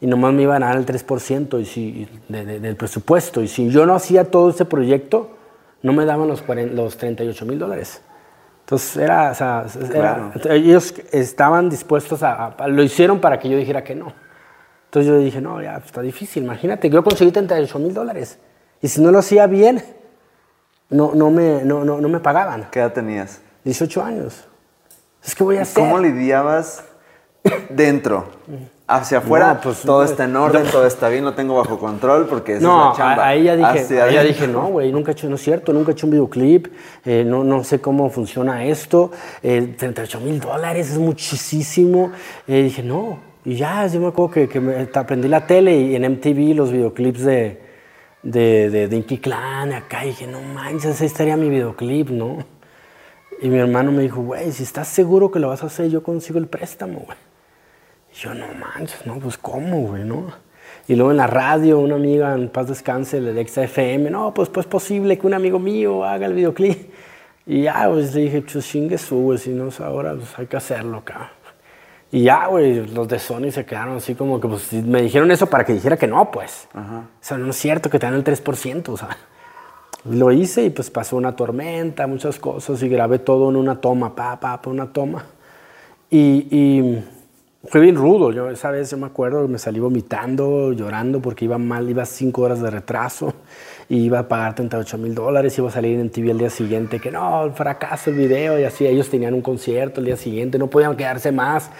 [0.00, 3.40] y, y nomás me iban a dar el 3% y si, de, de, del presupuesto.
[3.40, 5.30] Y si yo no hacía todo ese proyecto,
[5.82, 8.02] no me daban los, 40, los 38 mil dólares.
[8.62, 10.32] Entonces, era, o sea, era, claro.
[10.50, 14.12] ellos estaban dispuestos a, a, lo hicieron para que yo dijera que no.
[14.86, 18.40] Entonces yo dije, no, ya está difícil, imagínate, yo conseguí 38 mil dólares.
[18.82, 19.84] Y si no lo hacía bien,
[20.90, 22.68] no, no, me, no, no, no, me pagaban.
[22.70, 23.40] ¿Qué edad tenías?
[23.64, 24.44] 18 años.
[25.24, 25.82] Es que voy a hacer.
[25.82, 26.84] ¿Cómo lidiabas
[27.68, 28.26] dentro?
[28.86, 31.56] Hacia afuera, no, pues, todo no, está en orden, no, todo está bien, lo tengo
[31.56, 33.26] bajo control porque esa no, es la chamba.
[33.26, 35.90] ahí ya dije, ahí ya dije, no, güey, nunca he hecho, no es cierto, nunca
[35.90, 36.66] he hecho un videoclip,
[37.06, 39.10] eh, no, no sé cómo funciona esto,
[39.42, 42.12] eh, 38 mil dólares es muchísimo.
[42.46, 45.96] Eh, dije, no, y ya, yo me acuerdo que, que me, aprendí la tele y
[45.96, 47.63] en MTV los videoclips de,
[48.24, 52.38] de, de, de Inky Clan acá y dije, no manches, ese estaría mi videoclip, ¿no?
[53.40, 56.02] Y mi hermano me dijo, güey, si estás seguro que lo vas a hacer, yo
[56.02, 57.18] consigo el préstamo, güey.
[58.12, 60.32] Y yo, no manches, no, pues cómo, güey, ¿no?
[60.88, 64.48] Y luego en la radio, una amiga en paz descanse, el de FM, no, pues
[64.48, 66.90] pues posible que un amigo mío haga el videoclip.
[67.46, 70.46] Y ya, pues le dije, pues chingue su, güey, si no es ahora, pues hay
[70.46, 71.32] que hacerlo, acá.
[72.14, 75.46] Y ya, güey, los de Sony se quedaron así como que, pues me dijeron eso
[75.46, 76.68] para que dijera que no, pues.
[76.72, 79.08] O sea, no es cierto que te dan el 3%, o sea.
[80.08, 84.14] Lo hice y pues pasó una tormenta, muchas cosas y grabé todo en una toma,
[84.14, 85.24] pa, pa, pa, una toma.
[86.08, 87.04] Y, y
[87.64, 88.30] fue bien rudo.
[88.30, 92.42] Yo esa vez yo me acuerdo, me salí vomitando, llorando porque iba mal, iba cinco
[92.42, 93.34] horas de retraso
[93.88, 97.00] y iba a pagar 38 mil dólares, iba a salir en TV el día siguiente,
[97.00, 98.86] que no, fracaso el video y así.
[98.86, 101.72] Ellos tenían un concierto el día siguiente, no podían quedarse más.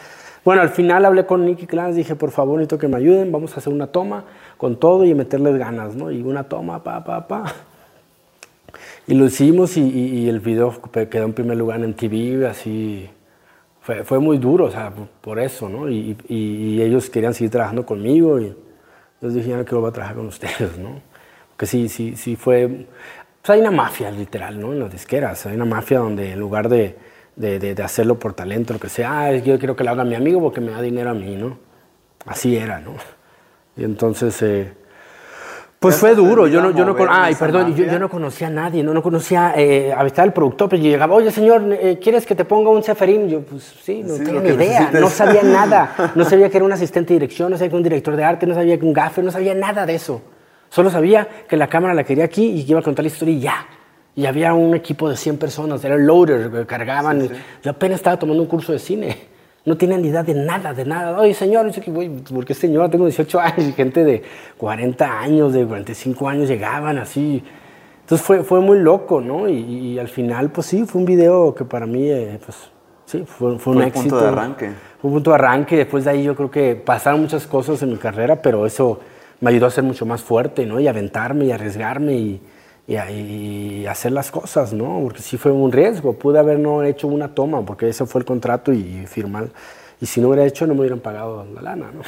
[0.44, 3.54] Bueno, al final hablé con Nicky Clans, dije, por favor, necesito que me ayuden, vamos
[3.54, 4.24] a hacer una toma
[4.58, 6.10] con todo y meterles ganas, ¿no?
[6.10, 7.54] Y una toma, pa, pa, pa.
[9.06, 10.80] Y lo hicimos y, el video
[11.10, 13.08] quedó en primer lugar en TV, así.
[13.80, 15.88] Fue, fue muy duro, o sea, por eso, ¿no?
[15.90, 18.54] Y, y, ellos querían seguir trabajando conmigo y
[19.20, 21.00] yo dije, ya no quiero trabajar con ustedes, ¿no?
[21.50, 22.86] Porque sí, sí, sí fue...
[23.42, 24.72] Pues hay una mafia, literal, ¿no?
[24.72, 25.44] En las disqueras.
[25.46, 26.96] Hay una mafia donde en lugar de,
[27.36, 30.14] de, de, hacerlo por talento, lo que sea, ah, yo quiero que lo haga mi
[30.14, 31.58] amigo porque me da dinero a mí, ¿no?
[32.26, 32.94] Así era, ¿no?
[33.76, 34.40] Y entonces...
[34.42, 34.72] Eh,
[35.84, 38.82] pues fue duro, yo no, yo no, ay, perdón, yo, yo, no conocía a nadie,
[38.82, 42.34] no, no conocía, eh, estaba el productor, pero yo llegaba, oye señor, eh, ¿quieres que
[42.34, 43.28] te ponga un ceferín?
[43.28, 46.72] Yo, pues sí, no tenía ni idea, no sabía nada, no sabía que era un
[46.72, 48.94] asistente de dirección, no sabía que era un director de arte, no sabía que un
[48.94, 50.22] gaffer, no sabía nada de eso.
[50.70, 53.34] Solo sabía que la cámara la quería aquí y que iba a contar la historia
[53.34, 53.66] y ya.
[54.16, 57.28] Y había un equipo de 100 personas, era el loader, cargaban,
[57.62, 60.84] yo apenas estaba tomando un curso de cine no tienen ni idea de nada, de
[60.84, 61.18] nada.
[61.18, 61.70] Oye, señor,
[62.32, 62.90] ¿por qué señor?
[62.90, 64.22] Tengo 18 años y gente de
[64.58, 67.42] 40 años, de 45 años llegaban así.
[68.02, 69.48] Entonces fue, fue muy loco, ¿no?
[69.48, 72.58] Y, al final, pues sí, fue un video que para mí, eh, pues
[73.06, 74.10] sí, fue, fue un éxito.
[74.10, 74.70] punto de arranque.
[75.00, 75.76] Fue un punto de arranque.
[75.78, 79.00] Después de ahí yo creo que pasaron muchas cosas en mi carrera, pero eso
[79.40, 80.78] me ayudó a ser mucho más fuerte, ¿no?
[80.78, 82.40] Y aventarme y arriesgarme y
[82.86, 85.00] y, hacer las cosas, ¿no?
[85.02, 86.14] Porque sí fue un riesgo.
[86.14, 89.48] Pude haber no hecho una toma, porque ese fue el contrato y firmar.
[90.00, 92.02] Y si no hubiera hecho, no me hubieran pagado la lana, ¿no?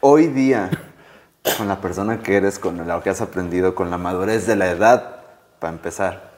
[0.00, 0.70] Hoy día,
[1.56, 4.70] con la persona que eres, con lo que has aprendido, con la madurez de la
[4.70, 5.20] edad,
[5.58, 6.32] para empezar,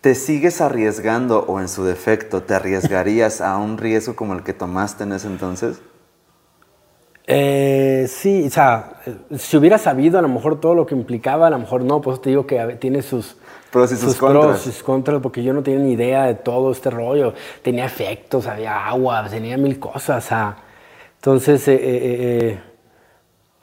[0.00, 4.52] ¿te sigues arriesgando o en su defecto te arriesgarías a un riesgo como el que
[4.52, 5.80] tomaste en ese entonces?
[7.30, 9.02] Eh, sí, o sea,
[9.36, 12.22] si hubiera sabido a lo mejor todo lo que implicaba, a lo mejor no, pues
[12.22, 13.36] te digo que tiene sus
[13.70, 14.60] pros y sus, contras.
[14.60, 17.34] sus contras, porque yo no tenía ni idea de todo este rollo.
[17.60, 20.24] Tenía efectos, había agua, tenía mil cosas.
[20.24, 20.56] O sea,
[21.16, 22.58] entonces, eh, eh,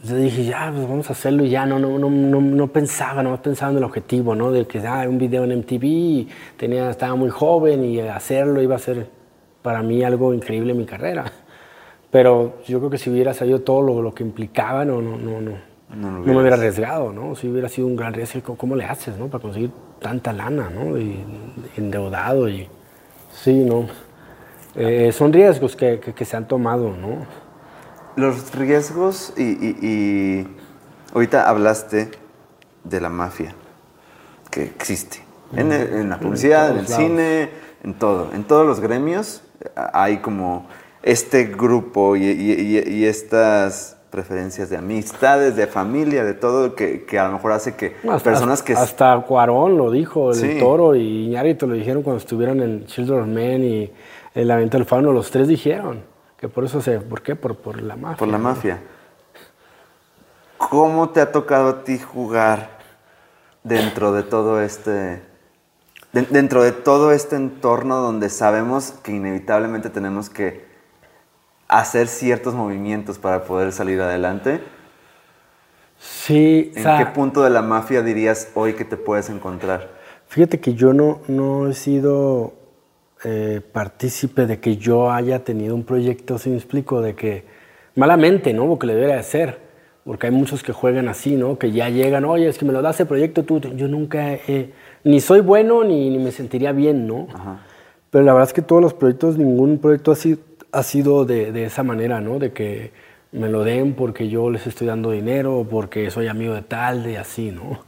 [0.04, 3.24] yo dije, ya, pues vamos a hacerlo y ya, no, no, no, no, no pensaba,
[3.24, 4.52] no pensaba en el objetivo, ¿no?
[4.52, 8.80] De que, ah, un video en MTV, tenía, estaba muy joven y hacerlo iba a
[8.80, 9.10] ser
[9.64, 11.32] para mí algo increíble en mi carrera.
[12.16, 15.52] Pero yo creo que si hubiera salido todo lo, que implicaba, no, no, no, no,
[15.94, 17.36] no, me hubiera arriesgado, ¿no?
[17.36, 19.28] Si hubiera sido un gran riesgo, ¿cómo le haces, no?
[19.28, 20.98] Para conseguir tanta lana, ¿no?
[20.98, 21.20] Y,
[21.76, 22.70] endeudado y...
[23.34, 23.88] Sí, ¿no?
[24.76, 27.26] Eh, son riesgos que, que, se han tomado, ¿no?
[28.16, 30.48] Los riesgos y, y,
[31.14, 32.12] ahorita hablaste
[32.86, 33.56] de la mafia
[34.50, 35.18] que existe.
[35.54, 37.50] En, en la publicidad, en, en el cine,
[37.84, 38.30] en todo.
[38.34, 39.42] En todos los gremios
[39.76, 40.66] hay como
[41.06, 47.52] este grupo y, estas preferencias de amistades, de familia, de todo, que, a lo mejor
[47.52, 47.92] hace que
[48.24, 48.74] personas que...
[48.74, 53.28] Hasta Cuarón lo dijo, el Toro y Iñárritu lo dijeron cuando estuvieron en Children of
[53.28, 53.92] Men y
[54.34, 56.02] el Lamento del Fauno, los tres dijeron
[56.38, 57.00] que por eso se...
[57.00, 57.36] ¿Por qué?
[57.36, 58.18] Por, por la mafia.
[58.18, 58.82] Por la mafia.
[60.58, 62.80] ¿Cómo te ha tocado a ti jugar
[63.64, 65.22] dentro de todo este...
[66.14, 70.74] dentro de todo este entorno donde sabemos que inevitablemente tenemos que
[71.68, 74.62] hacer ciertos movimientos para poder salir adelante.
[76.00, 76.72] Sí.
[76.76, 79.90] ¿En qué punto de la mafia dirías hoy que te puedes encontrar?
[80.28, 82.54] Fíjate que yo no, no he sido
[83.24, 87.46] eh, partícipe de que yo haya tenido un proyecto, si me explico, de que
[87.96, 88.68] malamente, ¿no?
[88.68, 89.64] Porque le debería hacer.
[90.04, 91.58] Porque hay muchos que juegan así, ¿no?
[91.58, 93.60] Que ya llegan, oye, es que me lo das el proyecto tú.
[93.60, 94.38] Yo nunca,
[95.04, 97.28] ni soy bueno ni, ni, me sentiría bien, ¿no?
[98.12, 100.38] Pero la verdad es que todos los proyectos, ningún proyecto así
[100.76, 102.38] ha sido de, de, esa manera, ¿no?
[102.38, 102.92] De que
[103.32, 107.18] me lo den porque yo les estoy dando dinero, porque soy amigo de tal, de
[107.18, 107.80] así, ¿no?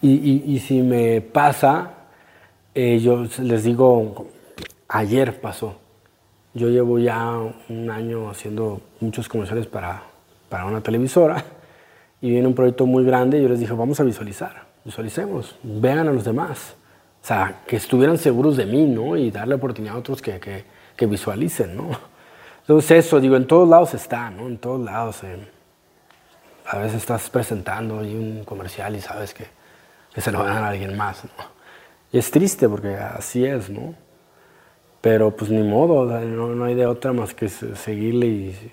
[0.00, 1.90] Y, y, si me pasa,
[2.74, 4.26] eh, yo les digo,
[4.88, 5.76] ayer pasó.
[6.54, 10.02] Yo llevo ya un año haciendo muchos comerciales para,
[10.48, 11.44] para una televisora
[12.20, 16.08] y viene un proyecto muy grande y yo les dije, vamos a visualizar, visualicemos, vean
[16.08, 16.74] a los demás.
[17.22, 19.16] O sea, que estuvieran seguros de mí, ¿no?
[19.16, 20.64] Y darle oportunidad a otros que, que,
[20.96, 22.11] que visualicen, ¿no?
[22.72, 24.46] Entonces eso, digo, en todos lados está, ¿no?
[24.46, 25.22] En todos lados.
[25.24, 25.36] eh.
[26.64, 29.44] A veces estás presentando ahí un comercial y sabes que,
[30.18, 31.30] se lo van a dar a alguien más, ¿no?
[32.12, 33.94] Y es triste porque así es, ¿no?
[35.00, 38.72] Pero pues ni modo, no, no hay de otra más que se- seguirle y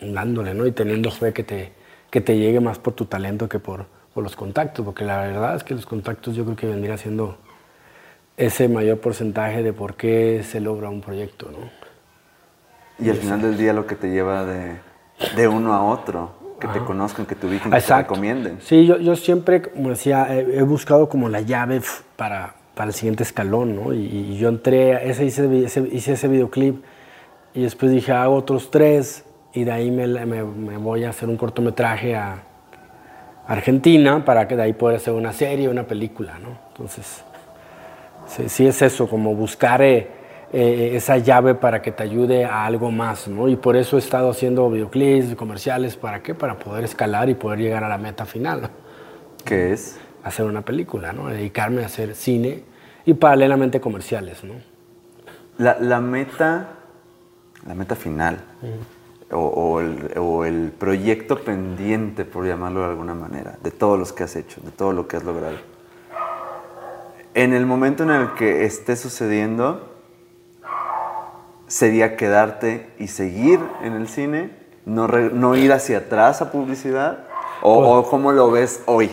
[0.00, 0.66] dándole, ¿no?
[0.66, 1.72] Y teniendo fe que te,
[2.10, 5.56] que te llegue más por tu talento que por, por los contactos, porque la verdad
[5.56, 7.38] es que los contactos yo creo que vendría siendo
[8.36, 11.85] ese mayor porcentaje de por qué se logra un proyecto, ¿no?
[12.98, 14.76] Y al final del día lo que te lleva de,
[15.36, 16.30] de uno a otro,
[16.60, 18.58] que te conozcan, que te ubiquen, que te recomienden.
[18.62, 21.82] Sí, yo, yo siempre, como decía, he, he buscado como la llave
[22.16, 23.92] para, para el siguiente escalón, ¿no?
[23.92, 26.82] Y, y yo entré, ese, hice, ese- hice ese videoclip
[27.54, 31.28] y después dije, hago otros tres y de ahí me, me- me voy a hacer
[31.28, 32.42] un cortometraje a
[33.46, 36.58] Argentina para que de ahí pueda hacer una serie, una película, ¿no?
[36.72, 37.22] Entonces,
[38.26, 40.08] sí, sí es eso, como buscar eh,
[40.52, 43.48] eh, esa llave para que te ayude a algo más, ¿no?
[43.48, 46.34] Y por eso he estado haciendo videoclips, comerciales, ¿para qué?
[46.34, 48.70] Para poder escalar y poder llegar a la meta final.
[49.44, 49.98] ¿Qué es?
[50.26, 51.28] hacer una película, ¿no?
[51.28, 52.64] Dedicarme a hacer cine
[53.04, 54.54] y paralelamente comerciales, ¿no?
[55.58, 56.70] La, la meta,
[57.64, 58.40] la meta final,
[59.30, 64.12] o, o el, o el proyecto pendiente, por llamarlo de alguna manera, de todos los
[64.12, 65.56] que has hecho, de todo lo que has logrado.
[67.34, 69.95] En el momento en el que esté sucediendo,
[71.66, 74.50] sería quedarte y seguir en el cine,
[74.84, 77.18] no, re- no ir hacia atrás a publicidad,
[77.62, 79.10] o, o cómo lo ves hoy.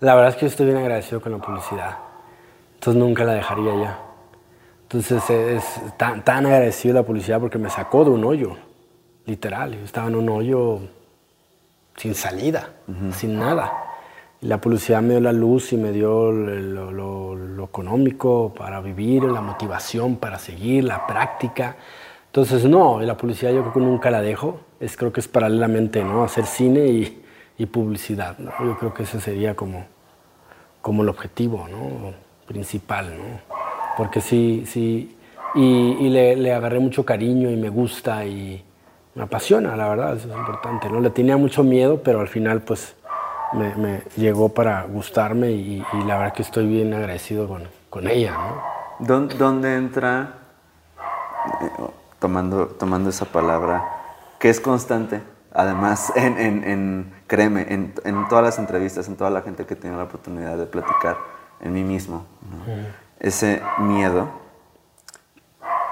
[0.00, 1.96] La verdad es que yo estoy bien agradecido con la publicidad.
[2.74, 3.98] Entonces nunca la dejaría ya.
[4.82, 5.64] Entonces es
[5.96, 8.56] tan, tan agradecido la publicidad porque me sacó de un hoyo,
[9.24, 9.72] literal.
[9.74, 10.80] Yo estaba en un hoyo
[11.96, 12.68] sin salida,
[13.12, 13.72] sin nada.
[14.44, 20.16] La publicidad me dio la luz y me dio lo, económico para vivir, la motivación
[20.16, 21.76] para seguir, la práctica.
[22.26, 24.60] Entonces, no, la publicidad yo creo que nunca la dejo.
[24.80, 26.24] Es, creo que es paralelamente, ¿no?
[26.24, 26.86] Hacer cine
[27.56, 28.36] y, publicidad.
[28.60, 29.86] Yo creo que ese sería como,
[30.82, 32.12] como el objetivo, ¿no?
[32.46, 33.40] Principal, ¿no?
[33.96, 35.16] Porque sí, sí,
[35.54, 38.62] y, y le, le agarré mucho cariño y me gusta y
[39.14, 41.00] me apasiona, la verdad, eso es importante, ¿no?
[41.00, 42.94] Le tenía mucho miedo, pero al final, pues,
[43.54, 48.08] me, me llegó para gustarme y, y la verdad que estoy bien agradecido con, con
[48.08, 49.06] ella, ¿no?
[49.06, 50.34] ¿Dón- ¿Dónde entra,
[51.62, 51.70] eh,
[52.18, 53.84] tomando, tomando esa palabra,
[54.38, 55.22] que es constante?
[55.52, 59.74] Además, en, en- en- créeme, en, en todas las entrevistas, en toda la gente que
[59.74, 61.16] he tenido la oportunidad de platicar,
[61.60, 62.64] en mí mismo, ¿no?
[63.20, 64.28] ese miedo,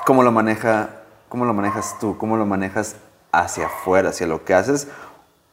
[0.05, 0.91] ¿cómo lo, maneja,
[1.29, 2.19] ¿cómo lo manejas tú?
[2.19, 2.97] ¿Cómo lo manejas
[3.31, 4.89] hacia afuera, hacia lo que haces?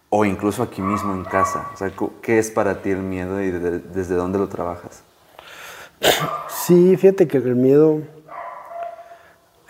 [0.10, 1.70] O incluso aquí mismo en casa.
[1.74, 1.92] O sea,
[2.22, 5.04] ¿qué es para ti el miedo y de- desde dónde lo trabajas?
[6.48, 8.02] Sí, fíjate que el miedo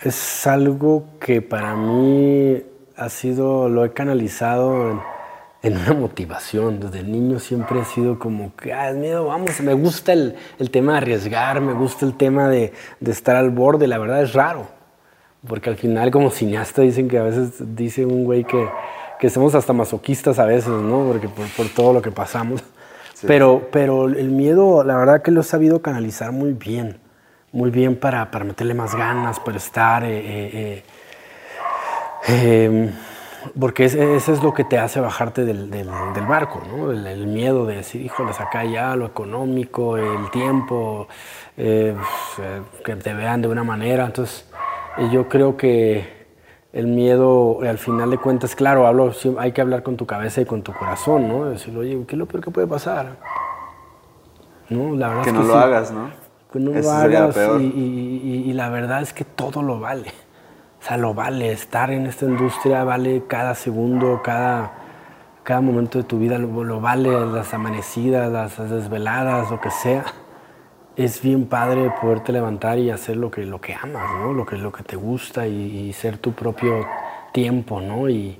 [0.00, 2.62] es algo que para mí
[2.96, 5.00] ha sido, lo he canalizado en,
[5.62, 6.80] en una motivación.
[6.80, 10.70] Desde niño siempre he sido como que, ah, el miedo, vamos, me gusta el, el
[10.70, 14.32] tema de arriesgar, me gusta el tema de, de estar al borde, la verdad es
[14.32, 14.68] raro.
[15.46, 18.68] Porque al final como cineasta dicen que a veces dice un güey que,
[19.20, 21.04] que somos hasta masoquistas a veces, ¿no?
[21.06, 22.62] Porque por, por todo lo que pasamos.
[23.26, 26.98] Pero, pero el miedo, la verdad que lo he sabido canalizar muy bien.
[27.52, 30.04] Muy bien para, para meterle más ganas, para estar...
[30.04, 30.84] eh, eh, eh,
[32.28, 32.90] eh,
[33.58, 36.90] porque es- eso es lo que te hace bajarte del, del- del barco, ¿no?
[36.92, 41.08] El, el miedo de decir, híjole, acá ya lo económico, el tiempo,
[41.56, 41.94] eh,
[42.84, 44.04] que te vean de una manera.
[44.06, 44.46] Entonces,
[45.10, 46.19] yo creo que
[46.72, 50.40] el miedo, eh, al final de cuentas, claro, hablo, hay que hablar con tu cabeza
[50.40, 51.46] y con tu corazón, ¿no?
[51.46, 53.16] Decir, oye, ¿qué es lo peor que puede pasar?
[54.68, 54.94] ¿No?
[54.94, 56.10] La verdad Que es no que lo sí hagas, ¿no?
[56.52, 57.60] que no Eso lo sería lo hagas peor.
[57.60, 60.12] y, y- y- y la verdad es que todo lo vale.
[60.80, 61.52] O sea, lo vale.
[61.52, 64.72] Estar en esta industria vale cada segundo, cada,
[65.42, 67.10] cada momento de tu vida lo, lo vale.
[67.26, 70.04] Las amanecidas, las desveladas, lo que sea.
[71.00, 74.34] Es bien padre poderte levantar y hacer lo que, lo que amas, ¿no?
[74.34, 76.86] Lo que, lo que te gusta y, ser tu propio
[77.32, 78.10] tiempo, ¿no?
[78.10, 78.38] Y,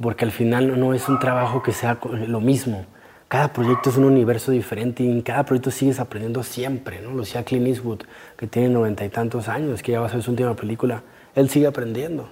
[0.00, 2.86] porque al final no, es un trabajo que sea lo mismo.
[3.28, 7.10] Cada proyecto es un universo diferente y en cada proyecto sigues aprendiendo siempre, ¿no?
[7.10, 8.04] Lo decía Clint Eastwood,
[8.38, 11.02] que tiene noventa y tantos años, que ya va a ser su última película.
[11.34, 12.30] Él sigue aprendiendo.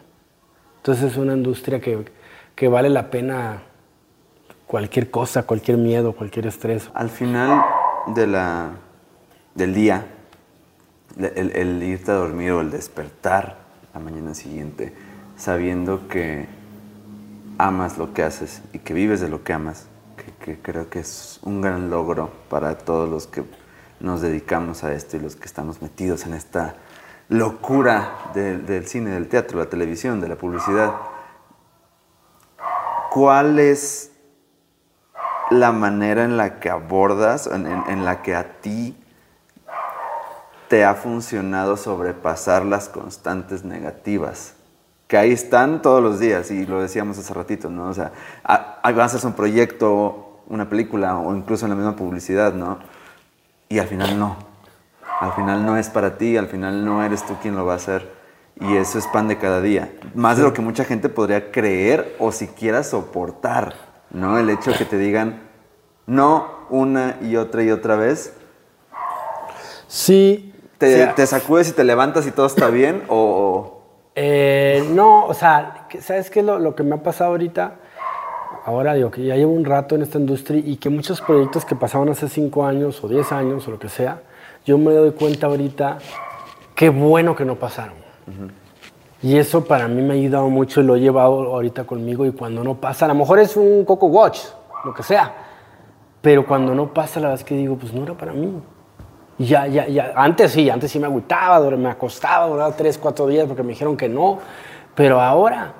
[0.78, 2.06] Entonces es una industria que,
[2.54, 3.64] que vale la pena
[4.66, 6.90] cualquier cosa, cualquier miedo, cualquier estrés.
[6.94, 7.62] Al final
[8.06, 8.70] de la,
[9.58, 10.06] del día,
[11.18, 13.58] el, el irte a dormir o el despertar
[13.92, 14.94] la mañana siguiente,
[15.36, 16.46] sabiendo que
[17.58, 19.86] amas lo que haces y que vives de lo que amas,
[20.40, 23.44] que creo que es un gran logro para todos los que
[24.00, 26.76] nos dedicamos a esto y los que estamos metidos en esta,
[27.28, 30.94] locura del cine, del teatro, la televisión, de la publicidad,
[33.10, 34.12] ¿cuál es
[35.50, 38.96] la manera en la que abordas, en, la que a ti
[40.68, 44.54] te ha funcionado sobrepasar las constantes negativas?
[45.06, 47.88] Que ahí están todos los días, y lo decíamos hace ratito, ¿no?
[47.88, 48.12] O sea,
[48.82, 52.78] avanzas un proyecto, una película, o incluso en la misma publicidad, ¿no?
[53.68, 54.36] Y al final no.
[55.20, 57.76] Al final no es para ti, al final no eres tú quien lo va a
[57.76, 58.16] hacer.
[58.60, 59.92] Y eso es pan de cada día.
[60.14, 63.74] Más de lo que mucha gente podría creer o siquiera soportar,
[64.10, 64.38] ¿no?
[64.38, 65.42] El hecho que te digan
[66.06, 68.34] no una y otra y otra vez.
[69.86, 70.47] Sí.
[70.78, 73.02] ¿Te, sacudes y te levantas y todo está bien?
[73.08, 73.82] ¿O.?
[74.14, 77.74] Eh, no, o sea, ¿sabes qué es lo, que me ha pasado ahorita?
[78.64, 81.74] Ahora digo que ya llevo un rato en esta industria y que muchos proyectos que
[81.74, 84.22] pasaban hace 5 años o 10 años o lo que sea,
[84.64, 85.98] yo me doy cuenta ahorita
[86.74, 87.94] qué bueno que no pasaron.
[89.20, 92.32] Y eso para mí me ha ayudado mucho y lo he llevado ahorita conmigo y
[92.32, 94.40] cuando no pasa, a lo mejor es un Coco Watch,
[94.84, 95.34] lo que sea,
[96.20, 98.60] pero cuando no pasa la verdad es que digo, pues no era para mí.
[99.38, 103.46] Ya, ya, ya, antes sí, antes sí me agüitaba, me acostaba, duraba tres, cuatro días
[103.46, 104.38] porque me dijeron que no,
[104.96, 105.74] pero ahora,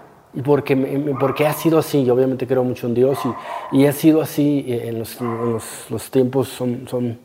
[0.45, 0.77] porque,
[1.19, 3.19] porque ha sido así, yo obviamente creo mucho en Dios
[3.73, 7.19] y, y ha sido así eh, en los, los, los tiempos son, son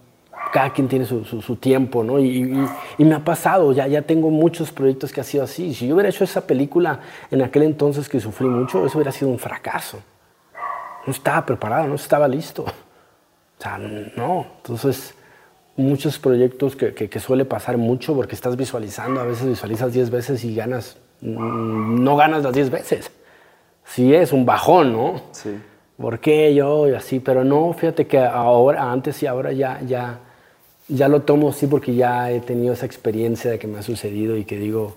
[0.51, 2.19] cada quien tiene su, su, tiempo, ¿no?
[2.19, 2.67] Y,
[2.97, 5.73] y, me ha pasado, ya, ya tengo muchos proyectos que ha sido así.
[5.73, 6.99] Si yo hubiera hecho esa película
[7.31, 9.99] en aquel entonces que sufrí mucho, eso hubiera sido un fracaso.
[11.07, 12.65] No estaba preparado, no estaba listo.
[12.65, 14.45] O sea, no.
[14.57, 15.15] Entonces,
[15.75, 20.43] muchos proyectos que, que, suele pasar mucho porque estás visualizando, a veces visualizas 10 veces
[20.43, 23.11] y ganas, mm, no ganas las 10 veces.
[23.85, 25.21] Sí es un bajón, ¿no?
[25.31, 25.57] Sí.
[25.97, 26.87] ¿Por qué yo?
[26.87, 30.19] Y así, pero no, fíjate que ahora, antes y ahora ya, ya,
[30.87, 34.37] ya lo tomo así porque ya he tenido esa experiencia de que me ha sucedido
[34.37, 34.95] y que digo,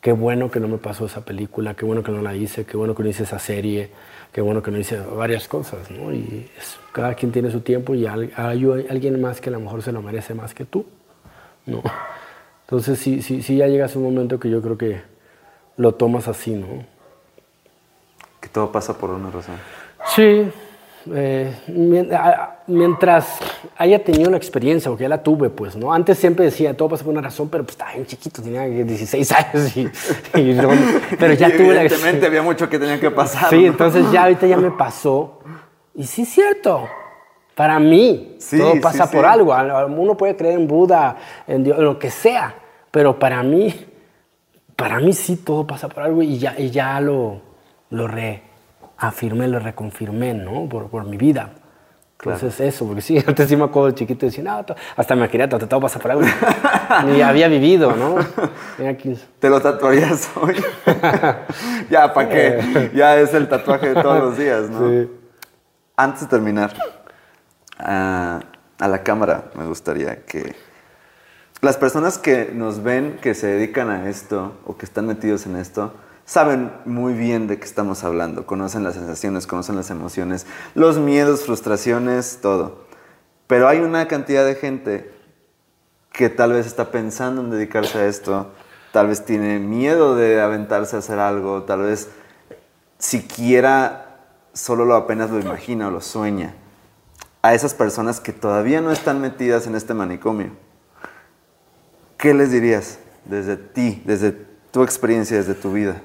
[0.00, 2.76] qué bueno que no me pasó esa película, qué bueno que no la hice, qué
[2.76, 3.90] bueno que no hice esa serie,
[4.32, 6.12] qué bueno que no hice varias cosas, ¿no?
[6.12, 6.50] Y
[6.92, 10.02] cada quien tiene su tiempo y hay, alguien más que a lo mejor se lo
[10.02, 10.86] merece más que tú,
[11.66, 11.82] ¿no?
[12.62, 15.02] Entonces sí, sí, sí ya llegas un momento que yo creo que
[15.76, 16.84] lo tomas así, ¿no?
[18.40, 19.56] Que todo pasa por una razón.
[20.16, 20.50] Sí,
[21.10, 21.52] eh,
[22.66, 23.38] mientras
[23.76, 25.92] haya tenido una experiencia, porque ya la tuve, pues, ¿no?
[25.92, 29.32] Antes siempre decía, todo pasa por una razón, pero pues estaba bien chiquito, tenía 16
[29.32, 29.90] años y,
[31.18, 32.28] pero ya tuve la experiencia.
[32.28, 33.50] había mucho que tenía que pasar.
[33.50, 35.40] Sí, entonces ya ahorita ya me pasó.
[35.94, 36.88] Y sí es cierto,
[37.54, 39.54] para mí todo pasa por algo.
[39.88, 42.54] Uno puede creer en Buda, en Dios, en lo que sea,
[42.90, 43.74] pero para mí,
[44.76, 47.40] para mí sí todo pasa por algo y ya, y ya lo,
[47.90, 48.51] lo re
[49.08, 50.68] afirmé, lo reconfirmé, ¿no?
[50.68, 51.50] Por, por mi vida.
[52.20, 54.64] Entonces eso, porque sí, antes sí me acuerdo de chiquito y decía, no,
[54.96, 56.22] hasta me quería tatuar pasa por algo.
[57.06, 58.16] Ni había vivido, ¿no?
[59.40, 60.54] ¿Te lo tatuarías hoy?
[61.90, 62.58] ya, ¿para qué?
[62.60, 62.90] Eh.
[62.94, 64.88] Ya es el tatuaje de todos los días, ¿no?
[64.88, 65.10] Sí.
[65.96, 66.72] Antes de terminar,
[67.78, 68.40] a
[68.78, 70.54] la cámara me gustaría que
[71.60, 75.56] las personas que nos ven, que se dedican a esto o que están metidos en
[75.56, 75.92] esto,
[76.24, 81.44] saben muy bien de qué estamos hablando, conocen las sensaciones, conocen las emociones, los miedos,
[81.44, 82.86] frustraciones, todo.
[83.46, 85.12] Pero hay una cantidad de gente
[86.12, 88.52] que tal vez está pensando en dedicarse a esto,
[88.92, 92.08] tal vez tiene miedo de aventarse a hacer algo, tal vez
[92.98, 94.20] siquiera
[94.52, 96.54] solo lo apenas lo imagina o lo sueña.
[97.40, 100.52] A esas personas que todavía no están metidas en este manicomio,
[102.16, 104.32] ¿qué les dirías desde ti, desde
[104.70, 106.00] tu experiencia, desde tu vida?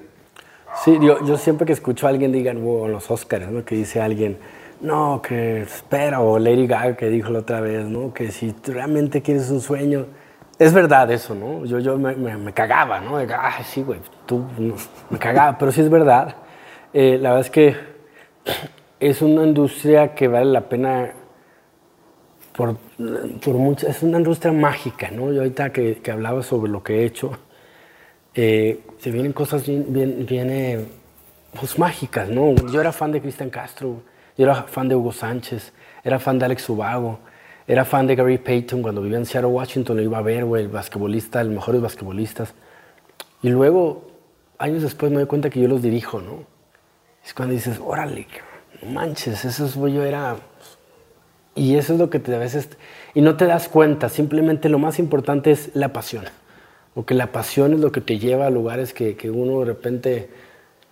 [0.84, 3.66] Sí, yo, yo siempre que escucho a alguien digan, wow, los Oscars, ¿no?
[3.66, 4.38] Que dice alguien,
[4.82, 8.14] no, que espera, o Lady Gaga que dijo la otra vez, ¿no?
[8.14, 10.06] Que si realmente quieres un sueño,
[10.60, 11.66] es verdad eso, ¿no?
[11.66, 13.18] Yo, yo me, me, cagaba, ¿no?
[13.18, 14.46] De, Ay, sí, güey, tú,
[15.10, 16.36] me cagaba, pero sí es verdad.
[16.94, 17.76] Eh, la verdad es que
[19.00, 21.12] es una industria que vale la pena
[22.56, 22.76] por,
[23.44, 25.32] por mucho, es una industria mágica, ¿no?
[25.32, 27.38] Yo ahorita que, que hablaba sobre lo que he hecho,
[28.34, 30.86] eh, se vienen cosas bien, bien, eh,
[31.60, 32.56] pues, mágicas, ¿no?
[32.72, 34.02] Yo era fan de Cristian Castro,
[34.38, 35.74] yo era fan de Hugo Sánchez,
[36.04, 37.20] era fan de Alex Ubago,
[37.68, 40.64] era fan de Gary Payton cuando vivía en Seattle, Washington, lo iba a ver, güey,
[40.64, 42.54] el basquetbolista, el mejor de los basquetbolistas.
[43.42, 44.12] Y luego,
[44.58, 46.46] años después me doy cuenta que yo los dirijo, ¿no?
[47.26, 48.26] Es cuando dices, órale,
[48.82, 50.38] no manches, eso es, yo era...
[51.56, 52.70] Y eso es lo que te a veces...
[53.14, 56.26] Y no te das cuenta, simplemente lo más importante es la pasión.
[56.98, 60.30] Porque la pasión es lo que te lleva a lugares que, que uno de repente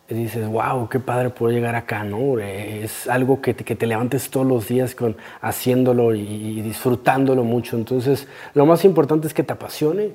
[0.08, 2.38] dices, wow, qué padre puedo llegar acá, ¿no?
[2.38, 7.76] Es algo que te, que te levantes todos los días con, haciéndolo y, disfrutándolo mucho.
[7.76, 10.12] Entonces, lo más importante es que te apasione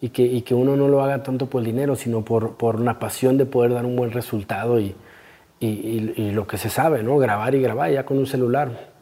[0.00, 2.76] y que, y que uno no lo haga tanto por el dinero, sino por, por
[2.76, 4.94] una pasión de poder dar un buen resultado y,
[5.60, 7.18] y, lo que se sabe, ¿no?
[7.18, 8.94] Grabar y grabar ya con un celular.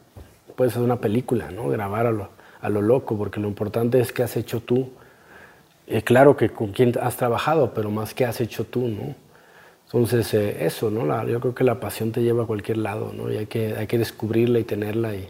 [0.57, 1.69] Puede ser una película, ¿no?
[1.69, 4.89] Grabar a lo, a lo loco, porque lo importante es qué has hecho tú.
[5.87, 9.15] Eh, claro que con quién has trabajado, pero más qué has hecho tú, ¿no?
[9.85, 11.05] Entonces, eh, eso, ¿no?
[11.05, 13.31] La, yo creo que la pasión te lleva a cualquier lado, ¿no?
[13.31, 15.27] Y hay que, hay que descubrirla y tenerla, y,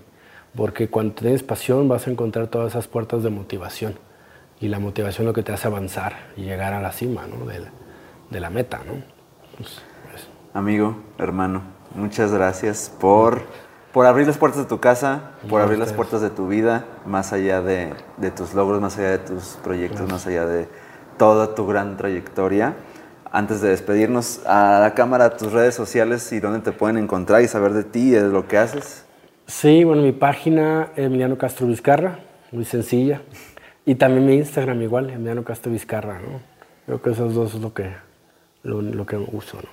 [0.56, 3.95] porque cuando tienes pasión vas a encontrar todas esas puertas de motivación.
[4.62, 7.45] Y la motivación es lo que te hace avanzar y llegar a la cima, ¿no?
[7.45, 7.60] De,
[8.30, 8.93] de la meta, ¿no?
[9.58, 9.82] Pues,
[10.54, 11.64] Amigo, hermano,
[11.95, 13.41] muchas gracias por,
[13.94, 17.32] por abrir las puertas de tu casa, por abrir las puertas de tu vida, más
[17.32, 20.68] allá de, de tus logros, más allá de tus proyectos, más allá de
[21.18, 22.74] toda tu gran trayectoria.
[23.32, 27.48] Antes de despedirnos, a la cámara, tus redes sociales y dónde te pueden encontrar y
[27.48, 29.06] saber de ti y de lo que haces.
[29.46, 32.20] Sí, bueno, mi página, Emiliano Castro Vizcarra,
[32.52, 33.22] muy sencilla.
[33.86, 36.39] Y también mi Instagram igual, Emiliano Castro Vizcarra, ¿no?
[36.88, 37.91] Creo que esos dos es lo que,
[38.64, 39.70] lo, lo que uso, ¿no?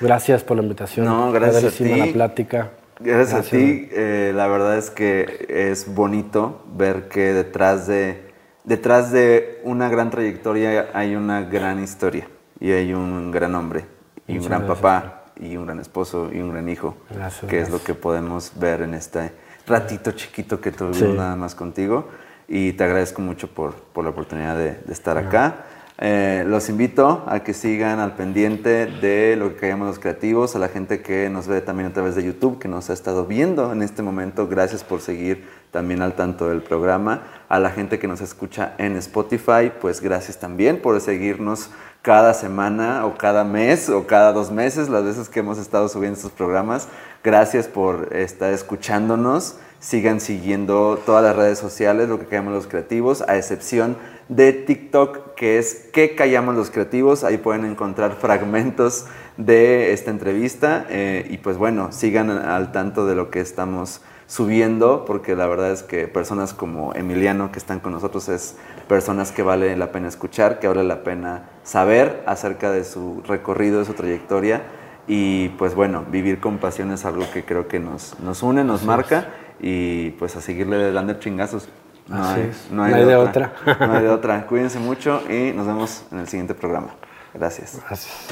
[0.00, 1.06] Gracias por la invitación.
[1.06, 1.94] No, gracias a ti.
[1.94, 2.70] la plática.
[3.00, 3.46] Gracias, gracias.
[3.46, 3.88] a ti.
[3.92, 8.30] Eh, la verdad es que es bonito ver que detrás de,
[8.64, 12.28] detrás de una gran trayectoria hay una gran historia
[12.60, 13.86] y hay un gran hombre
[14.26, 14.78] y Muchas un gran gracias.
[14.78, 18.52] papá y un gran esposo y un gran hijo, gracias, que es lo que podemos
[18.56, 19.32] ver en este
[19.66, 21.04] ratito chiquito que tuvimos sí.
[21.16, 22.08] nada más contigo.
[22.52, 25.64] Y te agradezco mucho por, por la oportunidad de, de estar acá.
[26.02, 30.58] Eh, los invito a que sigan al pendiente de lo que callamos los creativos, a
[30.58, 33.70] la gente que nos ve también a través de YouTube, que nos ha estado viendo
[33.70, 34.48] en este momento.
[34.48, 37.24] Gracias por seguir también al tanto del programa.
[37.50, 41.68] A la gente que nos escucha en Spotify, pues gracias también por seguirnos
[42.00, 46.16] cada semana o cada mes o cada dos meses, las veces que hemos estado subiendo
[46.16, 46.88] estos programas.
[47.22, 49.56] Gracias por estar escuchándonos.
[49.80, 53.96] Sigan siguiendo todas las redes sociales, lo que callamos los creativos, a excepción
[54.30, 57.24] de TikTok, que es ¿Qué callamos los creativos?
[57.24, 59.06] Ahí pueden encontrar fragmentos
[59.36, 65.04] de esta entrevista eh, y pues bueno, sigan al tanto de lo que estamos subiendo,
[65.04, 68.54] porque la verdad es que personas como Emiliano que están con nosotros es
[68.86, 73.80] personas que vale la pena escuchar, que vale la pena saber acerca de su recorrido,
[73.80, 74.62] de su trayectoria
[75.08, 78.84] y pues bueno, vivir con pasión es algo que creo que nos, nos une, nos
[78.84, 81.68] marca y pues a seguirle dando chingazos.
[82.10, 83.52] No hay, no, hay, no hay, de, otra.
[83.62, 83.86] otra.
[83.86, 84.46] no hay de otra.
[84.46, 86.88] Cuídense mucho y nos vemos en el siguiente programa.
[87.32, 87.78] Gracias.
[87.86, 88.26] Gracias.